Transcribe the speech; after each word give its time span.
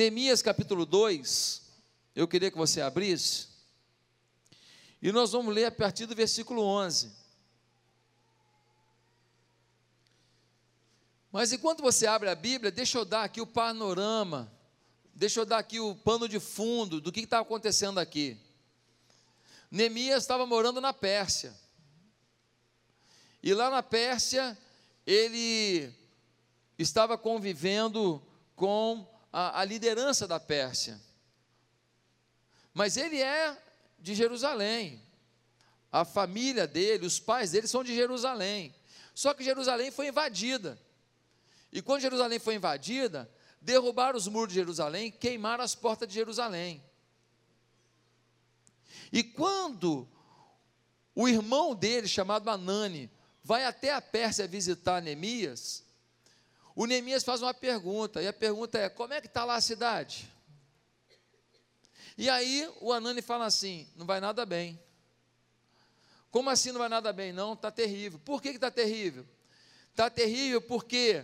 Neemias 0.00 0.40
capítulo 0.40 0.86
2, 0.86 1.60
eu 2.16 2.26
queria 2.26 2.50
que 2.50 2.56
você 2.56 2.80
abrisse, 2.80 3.48
e 5.02 5.12
nós 5.12 5.32
vamos 5.32 5.54
ler 5.54 5.66
a 5.66 5.70
partir 5.70 6.06
do 6.06 6.14
versículo 6.14 6.62
11. 6.62 7.12
Mas 11.30 11.52
enquanto 11.52 11.82
você 11.82 12.06
abre 12.06 12.30
a 12.30 12.34
Bíblia, 12.34 12.70
deixa 12.70 12.96
eu 12.96 13.04
dar 13.04 13.24
aqui 13.24 13.42
o 13.42 13.46
panorama, 13.46 14.50
deixa 15.14 15.40
eu 15.40 15.44
dar 15.44 15.58
aqui 15.58 15.78
o 15.78 15.94
pano 15.94 16.26
de 16.26 16.40
fundo 16.40 16.98
do 16.98 17.12
que 17.12 17.20
estava 17.20 17.42
acontecendo 17.42 18.00
aqui. 18.00 18.38
Neemias 19.70 20.22
estava 20.22 20.46
morando 20.46 20.80
na 20.80 20.94
Pérsia. 20.94 21.54
E 23.42 23.52
lá 23.52 23.68
na 23.68 23.82
Pérsia, 23.82 24.56
ele 25.06 25.92
estava 26.78 27.18
convivendo 27.18 28.22
com 28.56 29.09
a, 29.32 29.60
a 29.60 29.64
liderança 29.64 30.26
da 30.26 30.40
Pérsia. 30.40 31.00
Mas 32.72 32.96
ele 32.96 33.20
é 33.20 33.56
de 33.98 34.14
Jerusalém. 34.14 35.02
A 35.92 36.04
família 36.04 36.66
dele, 36.66 37.06
os 37.06 37.18
pais 37.18 37.50
dele 37.50 37.66
são 37.66 37.82
de 37.82 37.94
Jerusalém. 37.94 38.74
Só 39.14 39.34
que 39.34 39.44
Jerusalém 39.44 39.90
foi 39.90 40.08
invadida. 40.08 40.80
E 41.72 41.82
quando 41.82 42.02
Jerusalém 42.02 42.38
foi 42.38 42.54
invadida, 42.54 43.30
derrubaram 43.60 44.16
os 44.16 44.26
muros 44.26 44.48
de 44.48 44.60
Jerusalém, 44.60 45.10
queimaram 45.10 45.62
as 45.62 45.74
portas 45.74 46.08
de 46.08 46.14
Jerusalém. 46.14 46.82
E 49.12 49.22
quando 49.22 50.08
o 51.14 51.28
irmão 51.28 51.74
dele, 51.74 52.06
chamado 52.06 52.48
Anani, 52.48 53.10
vai 53.42 53.64
até 53.64 53.92
a 53.92 54.00
Pérsia 54.00 54.46
visitar 54.46 55.02
Neemias, 55.02 55.84
o 56.80 56.86
Neemias 56.86 57.22
faz 57.22 57.42
uma 57.42 57.52
pergunta, 57.52 58.22
e 58.22 58.26
a 58.26 58.32
pergunta 58.32 58.78
é: 58.78 58.88
como 58.88 59.12
é 59.12 59.20
que 59.20 59.26
está 59.26 59.44
lá 59.44 59.56
a 59.56 59.60
cidade? 59.60 60.32
E 62.16 62.26
aí 62.30 62.66
o 62.80 62.90
Anani 62.90 63.20
fala 63.20 63.44
assim: 63.44 63.86
não 63.94 64.06
vai 64.06 64.18
nada 64.18 64.46
bem. 64.46 64.80
Como 66.30 66.48
assim 66.48 66.72
não 66.72 66.78
vai 66.78 66.88
nada 66.88 67.12
bem? 67.12 67.34
Não, 67.34 67.52
está 67.52 67.70
terrível. 67.70 68.18
Por 68.24 68.40
que 68.40 68.48
está 68.48 68.70
terrível? 68.70 69.26
Está 69.90 70.08
terrível 70.08 70.62
porque 70.62 71.22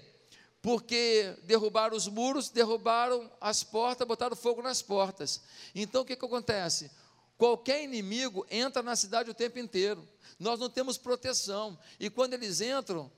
porque 0.61 1.35
derrubaram 1.45 1.97
os 1.97 2.07
muros, 2.07 2.51
derrubaram 2.51 3.33
as 3.41 3.63
portas, 3.63 4.07
botaram 4.07 4.37
fogo 4.37 4.61
nas 4.61 4.83
portas. 4.83 5.41
Então 5.75 6.03
o 6.03 6.05
que, 6.05 6.17
que 6.17 6.25
acontece? 6.27 6.91
Qualquer 7.39 7.83
inimigo 7.83 8.47
entra 8.51 8.83
na 8.83 8.95
cidade 8.95 9.31
o 9.31 9.35
tempo 9.35 9.59
inteiro. 9.59 10.07
Nós 10.39 10.61
não 10.61 10.69
temos 10.69 10.99
proteção. 10.99 11.79
E 11.99 12.11
quando 12.11 12.35
eles 12.35 12.61
entram, 12.61 13.11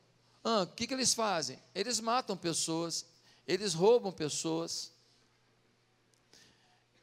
ah, 0.48 0.62
o 0.62 0.66
que, 0.66 0.86
que 0.86 0.94
eles 0.94 1.12
fazem? 1.12 1.58
Eles 1.74 2.00
matam 2.00 2.34
pessoas, 2.34 3.04
eles 3.46 3.74
roubam 3.74 4.10
pessoas, 4.10 4.90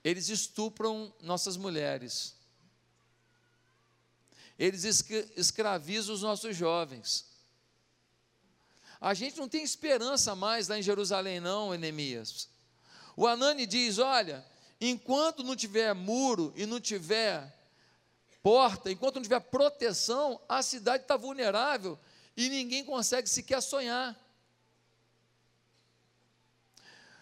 eles 0.03 0.29
estupram 0.29 1.13
nossas 1.21 1.55
mulheres, 1.55 2.35
eles 4.57 4.83
escravizam 5.35 6.15
os 6.15 6.23
nossos 6.23 6.55
jovens. 6.55 7.25
A 8.99 9.13
gente 9.13 9.37
não 9.37 9.47
tem 9.47 9.63
esperança 9.63 10.33
mais 10.33 10.67
lá 10.67 10.80
em 10.80 10.81
Jerusalém, 10.81 11.39
não, 11.39 11.71
Enemias. 11.71 12.49
O 13.15 13.27
Anani 13.27 13.67
diz: 13.67 13.99
olha, 13.99 14.43
enquanto 14.81 15.43
não 15.43 15.55
tiver 15.55 15.93
muro 15.93 16.52
e 16.55 16.65
não 16.65 16.80
tiver 16.80 17.53
porta, 18.41 18.91
enquanto 18.91 19.17
não 19.17 19.21
tiver 19.21 19.39
proteção, 19.39 20.41
a 20.49 20.63
cidade 20.63 21.03
está 21.03 21.15
vulnerável 21.15 21.99
e 22.36 22.50
ninguém 22.50 22.83
consegue 22.83 23.30
sequer 23.30 23.61
sonhar. 23.61 24.19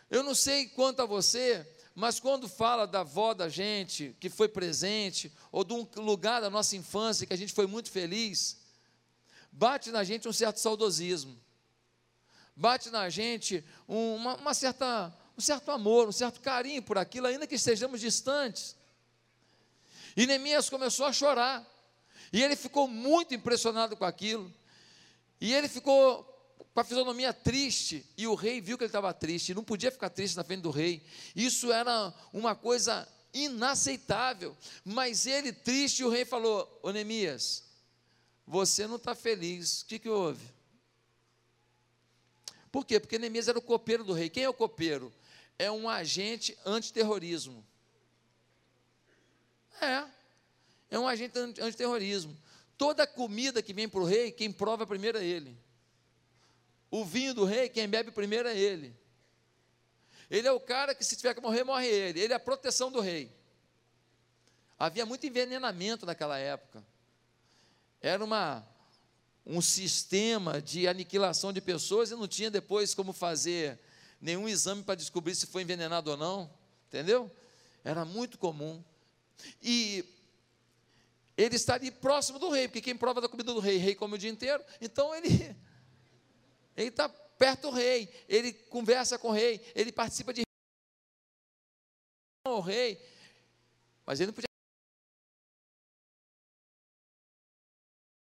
Eu 0.10 0.24
não 0.24 0.36
sei 0.36 0.68
quanto 0.68 1.02
a 1.02 1.06
você, 1.06 1.68
mas 1.96 2.20
quando 2.20 2.48
fala 2.48 2.86
da 2.86 3.02
avó 3.02 3.34
da 3.34 3.50
gente, 3.50 4.16
que 4.20 4.30
foi 4.30 4.48
presente, 4.48 5.32
ou 5.52 5.64
de 5.64 5.74
um 5.74 5.88
lugar 5.98 6.42
da 6.42 6.50
nossa 6.50 6.76
infância 6.76 7.26
que 7.26 7.34
a 7.34 7.38
gente 7.38 7.54
foi 7.54 7.68
muito 7.68 7.90
feliz, 7.90 8.60
bate 9.52 9.92
na 9.92 10.04
gente 10.04 10.28
um 10.28 10.34
certo 10.34 10.60
saudosismo 10.60 11.44
bate 12.56 12.90
na 12.90 13.10
gente 13.10 13.64
uma, 13.88 14.36
uma 14.36 14.54
certa, 14.54 15.14
um 15.38 15.42
certo 15.42 15.72
amor, 15.72 16.08
um 16.08 16.12
certo 16.12 16.40
carinho 16.40 16.82
por 16.82 16.98
aquilo, 16.98 17.28
ainda 17.28 17.48
que 17.48 17.56
estejamos 17.56 18.00
distantes. 18.00 18.76
E 20.16 20.28
Neemias 20.28 20.70
começou 20.70 21.06
a 21.06 21.14
chorar, 21.14 21.66
e 22.32 22.42
ele 22.42 22.56
ficou 22.56 22.88
muito 22.88 23.34
impressionado 23.34 23.98
com 23.98 24.06
aquilo, 24.06 24.52
e 25.44 25.54
ele 25.54 25.68
ficou 25.68 26.24
com 26.74 26.80
a 26.80 26.86
fisionomia 26.86 27.34
triste, 27.34 28.06
e 28.18 28.26
o 28.26 28.34
rei 28.34 28.62
viu 28.62 28.78
que 28.78 28.86
ele 28.86 28.88
estava 28.88 29.14
triste, 29.14 29.54
não 29.54 29.62
podia 29.62 29.92
ficar 29.92 30.10
triste 30.10 30.38
na 30.38 30.44
frente 30.44 30.62
do 30.62 30.72
rei, 30.72 31.06
isso 31.36 31.70
era 31.70 32.14
uma 32.32 32.56
coisa 32.56 33.06
inaceitável, 33.34 34.56
mas 34.86 35.28
ele 35.28 35.52
triste, 35.52 36.02
o 36.02 36.10
rei 36.10 36.24
falou: 36.24 36.80
Ô 36.82 36.92
Neemias, 36.92 37.66
você 38.48 38.88
não 38.88 38.96
está 38.96 39.14
feliz, 39.14 39.82
o 39.82 39.86
que, 39.88 40.00
que 40.00 40.08
houve? 40.08 40.48
Por 42.72 42.86
quê? 42.86 42.98
Porque 42.98 43.20
Neemias 43.20 43.50
era 43.50 43.60
o 43.60 43.62
copeiro 43.62 44.06
do 44.06 44.14
rei. 44.14 44.30
Quem 44.30 44.46
é 44.46 44.50
o 44.50 44.54
copeiro? 44.54 45.14
É 45.60 45.70
um 45.70 45.90
agente 45.90 46.58
antiterrorismo. 46.66 47.68
É. 49.82 50.06
É 50.90 50.98
um 50.98 51.06
agente 51.06 51.38
antiterrorismo. 51.38 52.36
Toda 52.78 53.06
comida 53.08 53.62
que 53.62 53.74
vem 53.74 53.88
para 53.88 54.00
o 54.00 54.06
rei, 54.06 54.32
quem 54.32 54.52
prova 54.52 54.86
primeiro 54.86 55.18
é 55.18 55.24
ele. 55.24 55.58
O 56.90 57.04
vinho 57.04 57.34
do 57.34 57.46
rei, 57.46 57.70
quem 57.70 57.88
bebe 57.88 58.12
primeiro 58.12 58.48
é 58.48 58.58
ele. 58.58 58.96
Ele 60.30 60.48
é 60.48 60.52
o 60.52 60.60
cara 60.60 60.96
que, 60.96 61.04
se 61.04 61.16
tiver 61.16 61.34
que 61.34 61.42
morrer, 61.42 61.64
morre 61.64 61.88
ele. 61.88 62.20
Ele 62.20 62.34
é 62.34 62.36
a 62.36 62.40
proteção 62.40 62.92
do 62.92 63.00
rei. 63.00 63.32
Havia 64.78 65.06
muito 65.06 65.26
envenenamento 65.26 66.06
naquela 66.06 66.38
época. 66.38 66.84
Era 68.02 68.24
uma 68.24 68.68
um 69.46 69.62
sistema 69.62 70.62
de 70.62 70.88
aniquilação 70.88 71.52
de 71.52 71.60
pessoas 71.60 72.12
e 72.12 72.16
não 72.16 72.28
tinha 72.28 72.50
depois 72.50 72.94
como 72.94 73.12
fazer 73.12 73.78
nenhum 74.22 74.48
exame 74.48 74.84
para 74.84 74.96
descobrir 74.96 75.36
se 75.36 75.48
foi 75.48 75.64
envenenado 75.64 76.12
ou 76.12 76.18
não, 76.18 76.50
entendeu? 76.88 77.30
Era 77.84 78.06
muito 78.06 78.38
comum. 78.38 78.82
E 79.62 80.06
ele 81.36 81.56
está 81.56 81.76
ali 81.76 81.92
próximo 81.92 82.40
do 82.40 82.50
rei, 82.50 82.68
porque 82.68 82.82
quem 82.82 82.96
prova 82.96 83.20
da 83.20 83.30
comida 83.30 83.54
do 83.54 83.60
rei, 83.60 83.78
rei 83.78 83.96
come 83.96 84.16
o 84.16 84.18
dia 84.18 84.30
inteiro, 84.30 84.64
então 84.80 85.14
ele 85.16 85.30
ele 86.76 86.90
está 86.90 87.10
perto 87.10 87.64
do 87.64 87.72
rei, 87.72 88.10
ele 88.28 88.54
conversa 88.54 89.18
com 89.18 89.30
o 89.30 89.32
rei, 89.32 89.62
ele 89.76 89.92
participa 89.92 90.34
de 90.34 90.44
o 92.46 92.60
rei, 92.60 93.02
mas 94.06 94.20
ele 94.20 94.28
não 94.28 94.34
podia 94.34 94.54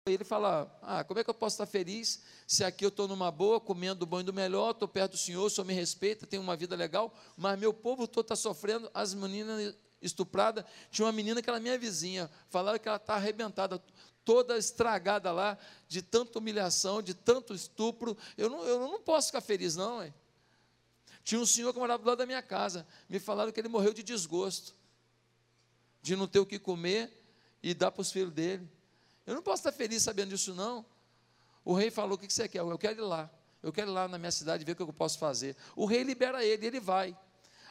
ele 0.06 0.22
fala: 0.22 0.70
Ah, 0.82 1.02
como 1.02 1.18
é 1.18 1.24
que 1.24 1.30
eu 1.30 1.34
posso 1.34 1.54
estar 1.54 1.66
feliz 1.66 2.22
se 2.46 2.62
aqui 2.62 2.84
eu 2.84 2.90
estou 2.90 3.08
numa 3.08 3.30
boa, 3.30 3.58
comendo 3.58 4.00
do 4.00 4.06
bom 4.06 4.20
e 4.20 4.22
do 4.22 4.34
melhor, 4.34 4.72
estou 4.72 4.86
perto 4.86 5.12
do 5.12 5.18
Senhor, 5.18 5.44
o 5.44 5.50
Senhor 5.50 5.64
me 5.64 5.72
respeita, 5.72 6.26
tenho 6.26 6.42
uma 6.42 6.54
vida 6.54 6.76
legal, 6.76 7.14
mas 7.36 7.58
meu 7.58 7.72
povo 7.72 8.06
todo 8.06 8.24
está 8.24 8.36
sofrendo, 8.36 8.90
as 8.92 9.14
meninas 9.14 9.74
estupradas. 10.04 10.64
Tinha 10.90 11.06
uma 11.06 11.12
menina 11.12 11.42
que 11.42 11.48
era 11.48 11.58
minha 11.58 11.78
vizinha, 11.78 12.30
falaram 12.48 12.78
que 12.78 12.86
ela 12.86 12.98
está 12.98 13.14
arrebentada, 13.14 13.82
toda 14.24 14.56
estragada 14.56 15.32
lá, 15.32 15.58
de 15.88 16.02
tanta 16.02 16.38
humilhação, 16.38 17.02
de 17.02 17.14
tanto 17.14 17.54
estupro. 17.54 18.16
Eu 18.36 18.48
não, 18.48 18.64
eu 18.64 18.80
não 18.80 19.00
posso 19.00 19.28
ficar 19.28 19.40
feliz, 19.40 19.76
não. 19.76 20.12
Tinha 21.22 21.40
um 21.40 21.46
senhor 21.46 21.72
que 21.72 21.78
morava 21.78 22.02
do 22.02 22.06
lado 22.06 22.18
da 22.18 22.26
minha 22.26 22.42
casa, 22.42 22.86
me 23.08 23.18
falaram 23.18 23.50
que 23.50 23.58
ele 23.58 23.68
morreu 23.68 23.92
de 23.92 24.02
desgosto, 24.02 24.74
de 26.02 26.14
não 26.14 26.26
ter 26.26 26.38
o 26.38 26.46
que 26.46 26.58
comer 26.58 27.10
e 27.62 27.72
dar 27.72 27.90
para 27.90 28.02
os 28.02 28.12
filhos 28.12 28.32
dele. 28.32 28.70
Eu 29.26 29.34
não 29.34 29.42
posso 29.42 29.60
estar 29.60 29.72
feliz 29.72 30.02
sabendo 30.02 30.28
disso, 30.28 30.54
não. 30.54 30.84
O 31.64 31.72
rei 31.72 31.90
falou: 31.90 32.16
O 32.16 32.18
que 32.18 32.30
você 32.30 32.46
quer? 32.46 32.58
Eu 32.58 32.78
quero 32.78 33.00
ir 33.00 33.04
lá. 33.04 33.30
Eu 33.62 33.72
quero 33.72 33.90
ir 33.90 33.94
lá 33.94 34.06
na 34.06 34.18
minha 34.18 34.30
cidade 34.30 34.62
ver 34.64 34.72
o 34.72 34.76
que 34.76 34.82
eu 34.82 34.92
posso 34.92 35.18
fazer. 35.18 35.56
O 35.74 35.86
rei 35.86 36.02
libera 36.02 36.44
ele, 36.44 36.66
ele 36.66 36.78
vai. 36.78 37.16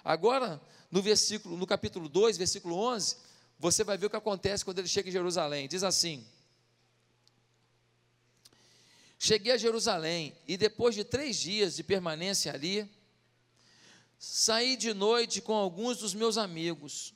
Agora, 0.03 0.61
no 0.91 1.01
versículo, 1.01 1.55
no 1.55 1.65
capítulo 1.65 2.09
2, 2.09 2.38
versículo 2.38 2.75
11, 2.75 3.17
você 3.57 3.83
vai 3.83 3.97
ver 3.97 4.07
o 4.07 4.09
que 4.09 4.15
acontece 4.15 4.65
quando 4.65 4.79
ele 4.79 4.88
chega 4.88 5.09
em 5.09 5.11
Jerusalém. 5.11 5.67
Diz 5.67 5.83
assim: 5.83 6.25
Cheguei 9.17 9.53
a 9.53 9.57
Jerusalém 9.57 10.35
e 10.45 10.57
depois 10.57 10.94
de 10.94 11.05
três 11.05 11.38
dias 11.38 11.77
de 11.77 11.83
permanência 11.83 12.53
ali, 12.53 12.89
saí 14.19 14.75
de 14.75 14.94
noite 14.94 15.41
com 15.41 15.53
alguns 15.53 16.00
dos 16.00 16.13
meus 16.13 16.38
amigos. 16.38 17.13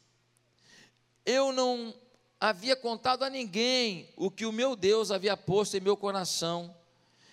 Eu 1.26 1.52
não 1.52 1.94
havia 2.40 2.78
contado 2.78 3.24
a 3.24 3.30
ninguém 3.30 4.10
o 4.16 4.32
que 4.32 4.46
o 4.46 4.54
meu 4.54 4.76
Deus 4.76 5.12
havia 5.12 5.36
posto 5.36 5.76
em 5.76 5.82
meu 5.82 5.98
coração 5.98 6.74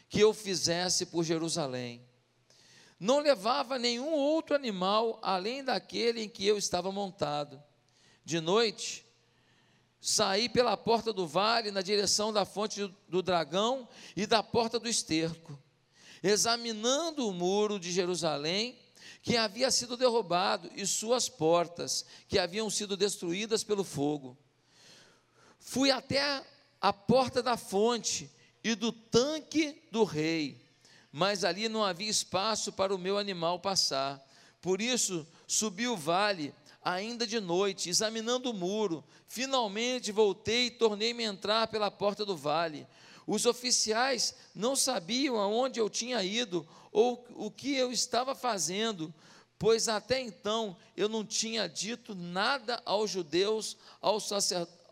que 0.09 0.19
eu 0.19 0.35
fizesse 0.35 1.07
por 1.07 1.23
Jerusalém. 1.23 2.05
Não 3.05 3.19
levava 3.19 3.79
nenhum 3.79 4.15
outro 4.15 4.57
animal 4.57 5.19
além 5.21 5.63
daquele 5.63 6.23
em 6.23 6.29
que 6.29 6.47
eu 6.47 6.57
estava 6.57 6.91
montado. 6.91 7.63
De 8.25 8.41
noite, 8.41 9.05
saí 10.01 10.49
pela 10.49 10.75
porta 10.75 11.13
do 11.13 11.27
vale 11.27 11.71
na 11.71 11.83
direção 11.83 12.33
da 12.33 12.47
fonte 12.47 12.91
do 13.07 13.21
dragão 13.21 13.87
e 14.17 14.27
da 14.27 14.43
porta 14.43 14.79
do 14.79 14.89
esterco. 14.89 15.63
Examinando 16.23 17.29
o 17.29 17.33
muro 17.35 17.79
de 17.79 17.93
Jerusalém, 17.93 18.79
que 19.21 19.37
havia 19.37 19.71
sido 19.71 19.99
derrubado, 19.99 20.71
e 20.75 20.87
suas 20.87 21.29
portas, 21.29 22.07
que 22.27 22.39
haviam 22.39 22.71
sido 22.71 22.97
destruídas 22.97 23.63
pelo 23.63 23.85
fogo. 23.85 24.35
Fui 25.59 25.91
até 25.91 26.43
a 26.81 26.91
porta 26.91 27.43
da 27.43 27.59
fonte 27.59 28.31
e 28.63 28.75
do 28.75 28.91
tanque 28.91 29.83
do 29.93 30.05
rei, 30.05 30.64
mas 31.17 31.45
ali 31.45 31.69
não 31.69 31.85
havia 31.85 32.11
espaço 32.11 32.73
para 32.73 32.93
o 32.93 32.99
meu 32.99 33.17
animal 33.17 33.61
passar. 33.61 34.21
Por 34.61 34.81
isso 34.81 35.25
subi 35.47 35.87
o 35.87 35.97
vale, 35.97 36.53
ainda 36.83 37.25
de 37.25 37.39
noite, 37.39 37.89
examinando 37.89 38.51
o 38.51 38.53
muro. 38.53 39.05
Finalmente 39.29 40.11
voltei 40.11 40.67
e 40.67 40.71
tornei-me 40.73 41.23
entrar 41.23 41.69
pela 41.69 41.89
porta 41.89 42.25
do 42.25 42.37
vale. 42.37 42.85
Os 43.29 43.47
oficiais 43.47 44.35
não 44.53 44.75
sabiam 44.75 45.37
aonde 45.37 45.79
eu 45.79 45.89
tinha 45.89 46.21
ido 46.25 46.67
ou 46.91 47.25
o 47.37 47.49
que 47.49 47.77
eu 47.77 47.93
estava 47.93 48.35
fazendo, 48.35 49.15
pois 49.57 49.89
até 49.89 50.21
então 50.21 50.77
eu 50.97 51.09
não 51.09 51.25
tinha 51.25 51.69
dito 51.69 52.13
nada 52.13 52.83
aos 52.85 53.09
judeus, 53.09 53.77
aos, 54.01 54.27
sacerdotes, 54.27 54.84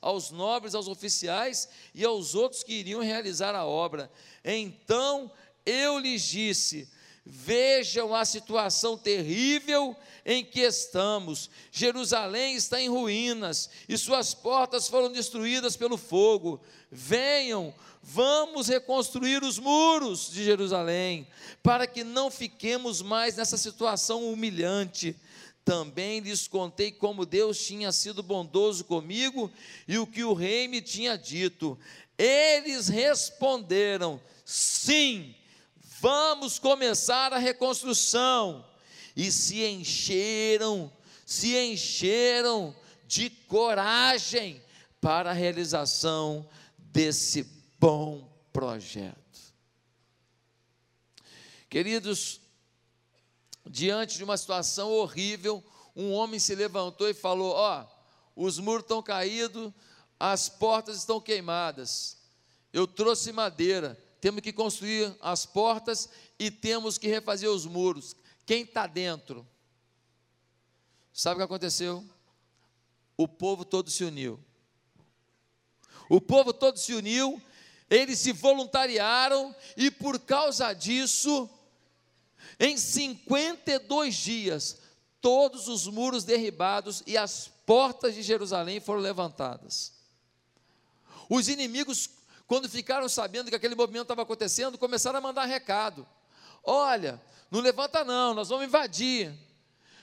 aos 0.00 0.30
nobres, 0.30 0.74
aos 0.74 0.88
oficiais 0.88 1.68
e 1.94 2.04
aos 2.04 2.34
outros 2.34 2.62
que 2.62 2.74
iriam 2.74 3.00
realizar 3.00 3.54
a 3.54 3.64
obra. 3.64 4.10
Então 4.44 5.30
eu 5.64 5.98
lhes 5.98 6.22
disse: 6.22 6.88
Vejam 7.30 8.14
a 8.14 8.24
situação 8.24 8.96
terrível 8.96 9.94
em 10.24 10.42
que 10.42 10.60
estamos. 10.60 11.50
Jerusalém 11.70 12.54
está 12.54 12.80
em 12.80 12.88
ruínas 12.88 13.68
e 13.86 13.98
suas 13.98 14.32
portas 14.32 14.88
foram 14.88 15.12
destruídas 15.12 15.76
pelo 15.76 15.98
fogo. 15.98 16.58
Venham, 16.90 17.74
vamos 18.02 18.68
reconstruir 18.68 19.42
os 19.42 19.58
muros 19.58 20.30
de 20.30 20.42
Jerusalém, 20.42 21.26
para 21.62 21.86
que 21.86 22.02
não 22.02 22.30
fiquemos 22.30 23.02
mais 23.02 23.36
nessa 23.36 23.58
situação 23.58 24.32
humilhante. 24.32 25.14
Também 25.68 26.20
lhes 26.20 26.48
contei 26.48 26.90
como 26.90 27.26
Deus 27.26 27.62
tinha 27.62 27.92
sido 27.92 28.22
bondoso 28.22 28.86
comigo 28.86 29.52
e 29.86 29.98
o 29.98 30.06
que 30.06 30.24
o 30.24 30.32
rei 30.32 30.66
me 30.66 30.80
tinha 30.80 31.14
dito. 31.14 31.78
Eles 32.16 32.88
responderam: 32.88 34.18
sim 34.46 35.34
vamos 36.00 36.58
começar 36.58 37.34
a 37.34 37.38
reconstrução. 37.38 38.64
E 39.14 39.30
se 39.30 39.62
encheram, 39.62 40.90
se 41.26 41.54
encheram 41.54 42.74
de 43.06 43.28
coragem 43.28 44.62
para 45.02 45.32
a 45.32 45.34
realização 45.34 46.48
desse 46.78 47.46
bom 47.78 48.26
projeto. 48.54 49.18
Queridos, 51.68 52.40
diante 53.68 54.16
de 54.16 54.24
uma 54.24 54.36
situação 54.36 54.90
horrível, 54.92 55.62
um 55.94 56.12
homem 56.12 56.40
se 56.40 56.54
levantou 56.54 57.08
e 57.08 57.14
falou: 57.14 57.52
Ó, 57.54 57.82
oh, 57.82 58.44
os 58.44 58.58
muros 58.58 58.82
estão 58.82 59.02
caídos, 59.02 59.72
as 60.18 60.48
portas 60.48 60.96
estão 60.96 61.20
queimadas. 61.20 62.16
Eu 62.72 62.86
trouxe 62.86 63.32
madeira 63.32 63.98
temos 64.20 64.40
que 64.40 64.52
construir 64.52 65.14
as 65.20 65.46
portas 65.46 66.08
e 66.38 66.50
temos 66.50 66.98
que 66.98 67.08
refazer 67.08 67.48
os 67.48 67.66
muros. 67.66 68.16
Quem 68.44 68.62
está 68.62 68.86
dentro? 68.86 69.46
Sabe 71.12 71.34
o 71.34 71.38
que 71.38 71.44
aconteceu? 71.44 72.04
O 73.16 73.28
povo 73.28 73.64
todo 73.64 73.90
se 73.90 74.04
uniu. 74.04 74.42
O 76.08 76.20
povo 76.20 76.52
todo 76.52 76.78
se 76.78 76.94
uniu, 76.94 77.40
eles 77.90 78.18
se 78.18 78.32
voluntariaram 78.32 79.54
e 79.76 79.90
por 79.90 80.18
causa 80.18 80.72
disso, 80.72 81.48
em 82.58 82.76
52 82.76 84.14
dias, 84.14 84.78
todos 85.20 85.68
os 85.68 85.86
muros 85.86 86.24
derribados 86.24 87.02
e 87.06 87.16
as 87.16 87.48
portas 87.66 88.14
de 88.14 88.22
Jerusalém 88.22 88.80
foram 88.80 89.00
levantadas. 89.00 89.92
Os 91.28 91.48
inimigos 91.48 92.10
quando 92.48 92.66
ficaram 92.66 93.06
sabendo 93.10 93.50
que 93.50 93.54
aquele 93.54 93.74
movimento 93.74 94.04
estava 94.04 94.22
acontecendo, 94.22 94.78
começaram 94.78 95.18
a 95.18 95.20
mandar 95.20 95.44
recado. 95.44 96.08
Olha, 96.64 97.22
não 97.50 97.60
levanta 97.60 98.02
não, 98.02 98.32
nós 98.32 98.48
vamos 98.48 98.64
invadir. 98.64 99.30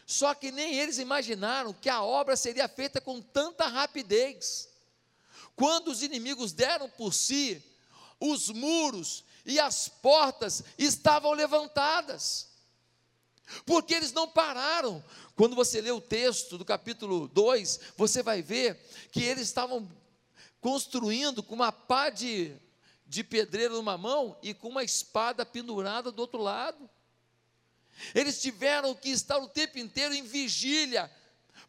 Só 0.05 0.35
que 0.35 0.51
nem 0.51 0.75
eles 0.75 0.99
imaginaram 0.99 1.73
que 1.73 1.89
a 1.89 2.03
obra 2.03 2.35
seria 2.35 2.67
feita 2.67 3.01
com 3.01 3.19
tanta 3.19 3.65
rapidez. 3.65 4.69
Quando 5.55 5.87
os 5.87 6.03
inimigos 6.03 6.53
deram 6.53 6.87
por 6.87 7.15
si, 7.15 7.63
os 8.19 8.49
muros 8.49 9.23
e 9.45 9.59
as 9.59 9.87
portas 9.87 10.63
estavam 10.77 11.31
levantadas. 11.31 12.49
Porque 13.65 13.93
eles 13.93 14.11
não 14.11 14.27
pararam. 14.27 15.03
Quando 15.35 15.55
você 15.55 15.81
lê 15.81 15.91
o 15.91 16.01
texto 16.01 16.57
do 16.57 16.65
capítulo 16.65 17.27
2, 17.27 17.79
você 17.95 18.23
vai 18.23 18.41
ver 18.41 18.75
que 19.11 19.23
eles 19.23 19.43
estavam 19.43 19.87
construindo 20.59 21.43
com 21.43 21.53
uma 21.53 21.71
pá 21.71 22.09
de, 22.09 22.55
de 23.05 23.23
pedreiro 23.23 23.75
numa 23.75 23.97
mão 23.97 24.37
e 24.41 24.53
com 24.53 24.69
uma 24.69 24.83
espada 24.83 25.45
pendurada 25.45 26.11
do 26.11 26.19
outro 26.19 26.41
lado. 26.41 26.89
Eles 28.13 28.41
tiveram 28.41 28.93
que 28.95 29.09
estar 29.09 29.37
o 29.37 29.47
tempo 29.47 29.77
inteiro 29.77 30.13
em 30.13 30.23
vigília, 30.23 31.09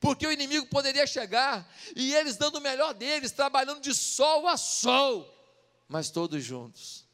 porque 0.01 0.27
o 0.27 0.33
inimigo 0.33 0.67
poderia 0.67 1.07
chegar, 1.07 1.71
e 1.95 2.15
eles 2.15 2.37
dando 2.37 2.57
o 2.57 2.61
melhor 2.61 2.95
deles, 2.95 3.33
trabalhando 3.33 3.81
de 3.81 3.95
sol 3.95 4.49
a 4.49 4.57
sol, 4.57 5.33
mas 5.89 6.11
todos 6.11 6.43
juntos. 6.43 7.06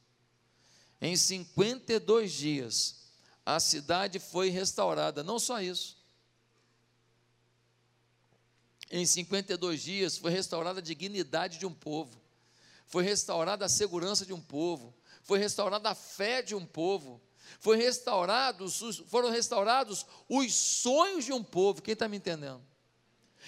Em 1.05 1.17
52 1.17 2.31
dias, 2.31 3.03
a 3.45 3.59
cidade 3.59 4.21
foi 4.21 4.51
restaurada, 4.51 5.25
não 5.25 5.37
só 5.37 5.61
isso, 5.61 6.01
em 8.89 9.05
52 9.05 9.83
dias 9.83 10.17
foi 10.17 10.31
restaurada 10.31 10.79
a 10.79 10.83
dignidade 10.83 11.59
de 11.59 11.67
um 11.67 11.75
povo, 11.75 12.17
foi 12.87 13.03
restaurada 13.03 13.65
a 13.65 13.69
segurança 13.69 14.25
de 14.25 14.33
um 14.33 14.41
povo, 14.41 14.95
foi 15.25 15.41
restaurada 15.41 15.91
a 15.91 15.95
fé 15.97 16.41
de 16.41 16.55
um 16.55 16.65
povo, 16.65 17.21
foi 17.59 17.77
restaurados, 17.77 19.03
foram 19.09 19.29
restaurados 19.29 20.07
os 20.29 20.55
sonhos 20.55 21.25
de 21.25 21.33
um 21.33 21.43
povo. 21.43 21.83
Quem 21.83 21.95
está 21.95 22.07
me 22.07 22.19
entendendo? 22.19 22.63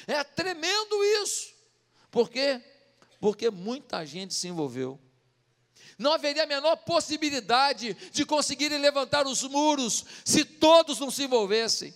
É 0.08 0.24
tremendo 0.24 1.04
isso. 1.22 1.54
Por 2.10 2.28
quê? 2.28 2.60
Porque 3.20 3.48
muita 3.48 4.04
gente 4.04 4.34
se 4.34 4.48
envolveu. 4.48 4.98
Não 5.98 6.12
haveria 6.12 6.44
a 6.44 6.46
menor 6.46 6.76
possibilidade 6.76 7.94
de 8.12 8.24
conseguirem 8.24 8.78
levantar 8.78 9.26
os 9.26 9.42
muros 9.42 10.04
se 10.24 10.44
todos 10.44 10.98
não 10.98 11.10
se 11.10 11.24
envolvessem. 11.24 11.94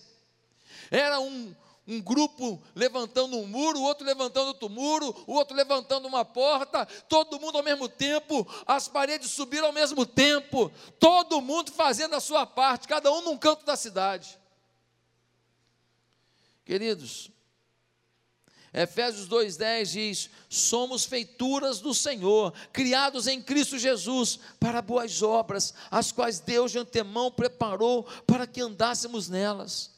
Era 0.91 1.19
um, 1.19 1.55
um 1.87 1.99
grupo 1.99 2.61
levantando 2.75 3.37
um 3.37 3.47
muro, 3.47 3.79
o 3.79 3.83
outro 3.83 4.05
levantando 4.05 4.47
outro 4.47 4.69
muro, 4.69 5.23
o 5.25 5.33
outro 5.33 5.55
levantando 5.55 6.07
uma 6.07 6.23
porta, 6.23 6.85
todo 7.07 7.39
mundo 7.39 7.57
ao 7.57 7.63
mesmo 7.63 7.89
tempo, 7.89 8.47
as 8.65 8.87
paredes 8.87 9.31
subiram 9.31 9.67
ao 9.67 9.73
mesmo 9.73 10.05
tempo, 10.05 10.71
todo 10.99 11.41
mundo 11.41 11.71
fazendo 11.71 12.15
a 12.15 12.19
sua 12.19 12.45
parte, 12.45 12.87
cada 12.87 13.11
um 13.11 13.21
num 13.21 13.37
canto 13.37 13.65
da 13.65 13.75
cidade. 13.75 14.37
Queridos, 16.63 17.31
Efésios 18.73 19.27
2,10 19.27 19.85
diz: 19.85 20.29
Somos 20.47 21.05
feituras 21.05 21.79
do 21.79 21.93
Senhor, 21.93 22.53
criados 22.71 23.27
em 23.27 23.41
Cristo 23.41 23.79
Jesus 23.79 24.39
para 24.59 24.81
boas 24.81 25.23
obras, 25.23 25.73
as 25.89 26.11
quais 26.11 26.39
Deus 26.39 26.71
de 26.71 26.77
antemão 26.79 27.31
preparou 27.31 28.03
para 28.27 28.45
que 28.45 28.61
andássemos 28.61 29.27
nelas. 29.27 29.91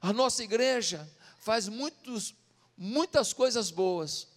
A 0.00 0.12
nossa 0.12 0.44
igreja 0.44 1.08
faz 1.38 1.68
muitos, 1.68 2.34
muitas 2.76 3.32
coisas 3.32 3.70
boas, 3.70 4.28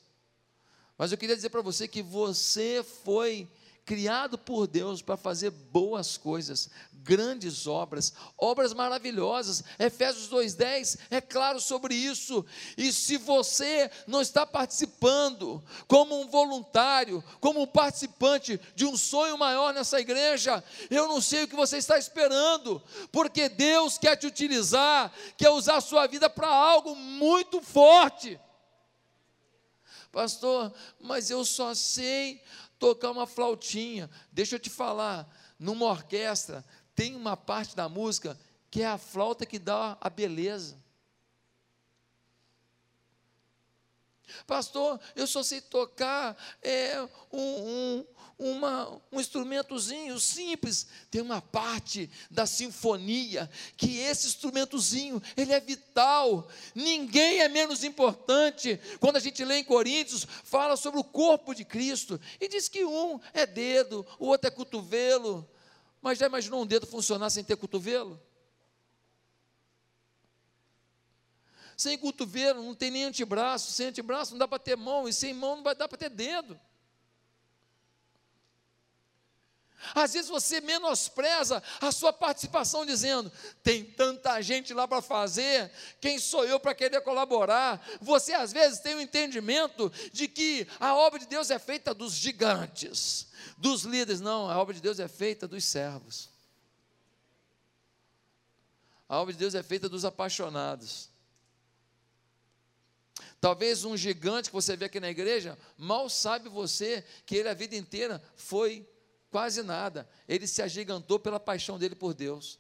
mas 0.98 1.12
eu 1.12 1.18
queria 1.18 1.36
dizer 1.36 1.50
para 1.50 1.62
você 1.62 1.88
que 1.88 2.02
você 2.02 2.86
foi 3.04 3.48
criado 3.90 4.38
por 4.38 4.68
Deus 4.68 5.02
para 5.02 5.18
fazer 5.18 5.50
boas 5.50 6.16
coisas, 6.16 6.70
grandes 6.94 7.66
obras, 7.66 8.14
obras 8.38 8.72
maravilhosas. 8.72 9.64
Efésios 9.80 10.30
2:10 10.30 11.00
é 11.10 11.20
claro 11.20 11.60
sobre 11.60 11.96
isso. 11.96 12.46
E 12.78 12.94
se 12.94 13.18
você 13.18 13.90
não 14.06 14.22
está 14.22 14.46
participando 14.46 15.60
como 15.88 16.22
um 16.22 16.28
voluntário, 16.28 17.24
como 17.40 17.64
um 17.64 17.66
participante 17.66 18.62
de 18.76 18.86
um 18.86 18.96
sonho 18.96 19.40
maior 19.40 19.74
nessa 19.74 20.00
igreja, 20.00 20.64
eu 20.92 21.08
não 21.08 21.20
sei 21.20 21.46
o 21.46 21.48
que 21.48 21.56
você 21.56 21.78
está 21.78 21.98
esperando, 21.98 22.80
porque 23.12 23.50
Deus 23.50 23.98
quer 23.98 24.16
te 24.18 24.28
utilizar, 24.28 25.12
quer 25.36 25.50
usar 25.50 25.78
a 25.78 25.82
sua 25.82 26.06
vida 26.06 26.30
para 26.30 26.48
algo 26.48 26.96
muito 26.96 27.60
forte. 27.60 28.40
Pastor, 30.12 30.72
mas 31.00 31.30
eu 31.32 31.44
só 31.44 31.74
sei 31.74 32.40
tocar 32.80 33.12
uma 33.12 33.28
flautinha. 33.28 34.10
Deixa 34.32 34.56
eu 34.56 34.60
te 34.60 34.70
falar, 34.70 35.30
numa 35.60 35.86
orquestra 35.86 36.66
tem 36.96 37.16
uma 37.16 37.38
parte 37.38 37.76
da 37.76 37.88
música 37.88 38.40
que 38.72 38.82
é 38.82 38.88
a 38.88 38.98
flauta 38.98 39.46
que 39.46 39.60
dá 39.60 39.98
a 40.02 40.10
beleza. 40.10 40.78
Pastor, 44.46 45.00
eu 45.16 45.26
só 45.26 45.42
sei 45.42 45.60
tocar 45.62 46.38
é, 46.62 47.02
um, 47.32 47.40
um, 47.40 48.06
uma, 48.40 49.02
um 49.12 49.20
instrumentozinho 49.20 50.18
simples. 50.18 50.88
Tem 51.12 51.22
uma 51.22 51.42
parte 51.42 52.10
da 52.32 52.46
sinfonia 52.46 53.50
que 53.76 54.00
esse 54.00 54.28
instrumentozinho 54.28 55.22
ele 55.36 55.52
é 55.52 55.60
vital. 55.60 56.48
Ninguém 56.74 57.42
é 57.42 57.50
menos 57.50 57.84
importante. 57.84 58.80
Quando 59.02 59.18
a 59.18 59.20
gente 59.20 59.44
lê 59.44 59.58
em 59.58 59.64
Coríntios, 59.64 60.26
fala 60.46 60.78
sobre 60.78 61.02
o 61.02 61.04
corpo 61.04 61.54
de 61.54 61.66
Cristo 61.66 62.20
e 62.40 62.48
diz 62.48 62.70
que 62.70 62.86
um 62.86 63.20
é 63.34 63.46
dedo, 63.46 64.08
o 64.18 64.28
outro 64.28 64.48
é 64.48 64.52
cotovelo. 64.52 65.48
Mas 66.02 66.18
já 66.18 66.28
imaginou 66.28 66.62
um 66.62 66.66
dedo 66.66 66.88
funcionar 66.88 67.30
sem 67.30 67.44
ter 67.44 67.58
cotovelo? 67.58 68.20
Sem 71.76 71.98
cotovelo 71.98 72.64
não 72.64 72.74
tem 72.74 72.90
nem 72.90 73.04
antebraço, 73.04 73.72
sem 73.72 73.88
antebraço 73.88 74.32
não 74.32 74.40
dá 74.40 74.48
para 74.48 74.60
ter 74.60 74.78
mão, 74.78 75.08
e 75.08 75.14
sem 75.14 75.34
mão 75.34 75.58
não 75.58 75.64
vai 75.64 75.76
dar 75.76 75.90
para 75.90 75.98
ter 75.98 76.10
dedo. 76.10 76.60
Às 79.96 80.14
vezes 80.14 80.30
você 80.30 80.62
menospreza 80.62 81.62
a 81.80 81.92
sua 81.92 82.12
participação, 82.12 82.86
dizendo: 82.86 83.32
tem 83.64 83.84
tanta 83.84 84.42
gente 84.42 84.74
lá 84.74 84.88
para 84.88 85.02
fazer, 85.02 85.72
quem 86.02 86.20
sou 86.20 86.46
eu 86.46 86.60
para 86.60 86.76
querer 86.76 87.02
colaborar? 87.02 87.82
Você 88.02 88.34
às 88.34 88.52
vezes 88.52 88.80
tem 88.80 88.96
o 88.96 88.98
um 88.98 89.02
entendimento 89.02 89.92
de 90.12 90.28
que 90.28 90.68
a 90.80 90.96
obra 90.96 91.20
de 91.20 91.28
Deus 91.28 91.50
é 91.50 91.60
feita 91.60 91.94
dos 91.94 92.14
gigantes, 92.14 93.28
dos 93.58 93.84
líderes. 93.84 94.22
Não, 94.22 94.50
a 94.50 94.58
obra 94.58 94.74
de 94.74 94.82
Deus 94.82 95.00
é 95.00 95.08
feita 95.08 95.48
dos 95.48 95.64
servos. 95.64 96.30
A 99.08 99.20
obra 99.20 99.34
de 99.34 99.40
Deus 99.40 99.56
é 99.56 99.64
feita 99.64 99.90
dos 99.90 100.06
apaixonados. 100.06 101.10
Talvez 103.42 103.86
um 103.86 103.96
gigante 103.96 104.50
que 104.50 104.56
você 104.56 104.76
vê 104.76 104.86
aqui 104.86 105.00
na 105.00 105.10
igreja, 105.10 105.58
mal 105.78 106.10
sabe 106.10 106.50
você 106.50 107.04
que 107.26 107.36
ele 107.36 107.48
a 107.48 107.54
vida 107.54 107.76
inteira 107.76 108.22
foi 108.36 108.88
quase 109.30 109.64
nada. 109.64 110.08
Ele 110.28 110.48
se 110.48 110.62
agigantou 110.62 111.20
pela 111.20 111.40
paixão 111.40 111.78
dele 111.78 111.96
por 111.96 112.14
Deus. 112.14 112.60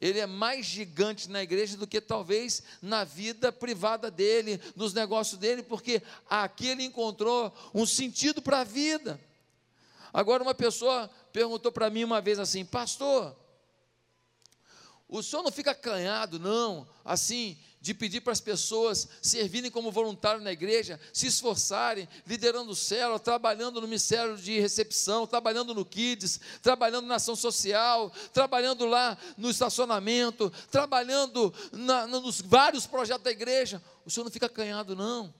Ele 0.00 0.18
é 0.18 0.26
mais 0.26 0.66
gigante 0.66 1.30
na 1.30 1.42
igreja 1.42 1.76
do 1.76 1.86
que 1.86 2.00
talvez 2.00 2.62
na 2.82 3.04
vida 3.04 3.52
privada 3.52 4.10
dele, 4.10 4.60
nos 4.74 4.92
negócios 4.92 5.38
dele, 5.38 5.62
porque 5.62 6.02
aqui 6.28 6.66
ele 6.66 6.82
encontrou 6.82 7.52
um 7.72 7.86
sentido 7.86 8.42
para 8.42 8.60
a 8.60 8.64
vida. 8.64 9.20
Agora, 10.12 10.42
uma 10.42 10.54
pessoa 10.54 11.08
perguntou 11.32 11.70
para 11.70 11.88
mim 11.88 12.02
uma 12.02 12.20
vez 12.20 12.38
assim: 12.40 12.64
Pastor, 12.64 13.36
o 15.12 15.22
senhor 15.22 15.42
não 15.42 15.52
fica 15.52 15.72
acanhado, 15.72 16.38
não, 16.38 16.88
assim, 17.04 17.58
de 17.82 17.92
pedir 17.92 18.22
para 18.22 18.32
as 18.32 18.40
pessoas 18.40 19.06
servirem 19.20 19.70
como 19.70 19.92
voluntário 19.92 20.40
na 20.40 20.50
igreja, 20.50 20.98
se 21.12 21.26
esforçarem, 21.26 22.08
liderando 22.26 22.74
célula, 22.74 23.20
trabalhando 23.20 23.78
no 23.78 23.86
ministério 23.86 24.38
de 24.38 24.58
recepção, 24.58 25.26
trabalhando 25.26 25.74
no 25.74 25.84
Kids, 25.84 26.40
trabalhando 26.62 27.06
na 27.06 27.16
ação 27.16 27.36
social, 27.36 28.10
trabalhando 28.32 28.86
lá 28.86 29.18
no 29.36 29.50
estacionamento, 29.50 30.50
trabalhando 30.70 31.52
na, 31.72 32.06
nos 32.06 32.40
vários 32.40 32.86
projetos 32.86 33.24
da 33.24 33.30
igreja. 33.30 33.82
O 34.06 34.10
senhor 34.10 34.24
não 34.24 34.32
fica 34.32 34.46
acanhado, 34.46 34.96
não. 34.96 35.34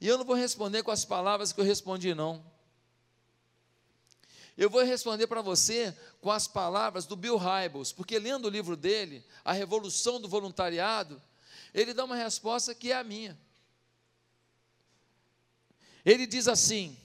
E 0.00 0.08
eu 0.08 0.16
não 0.16 0.24
vou 0.24 0.34
responder 0.34 0.82
com 0.82 0.90
as 0.90 1.04
palavras 1.04 1.52
que 1.52 1.60
eu 1.60 1.64
respondi, 1.64 2.14
não. 2.14 2.55
Eu 4.56 4.70
vou 4.70 4.82
responder 4.82 5.26
para 5.26 5.42
você 5.42 5.94
com 6.20 6.30
as 6.30 6.48
palavras 6.48 7.04
do 7.04 7.14
Bill 7.14 7.36
Hybels, 7.36 7.92
porque 7.92 8.18
lendo 8.18 8.46
o 8.46 8.50
livro 8.50 8.74
dele, 8.74 9.22
A 9.44 9.52
Revolução 9.52 10.18
do 10.18 10.28
Voluntariado, 10.28 11.20
ele 11.74 11.92
dá 11.92 12.04
uma 12.04 12.16
resposta 12.16 12.74
que 12.74 12.90
é 12.90 12.96
a 12.96 13.04
minha. 13.04 13.38
Ele 16.04 16.26
diz 16.26 16.48
assim: 16.48 16.96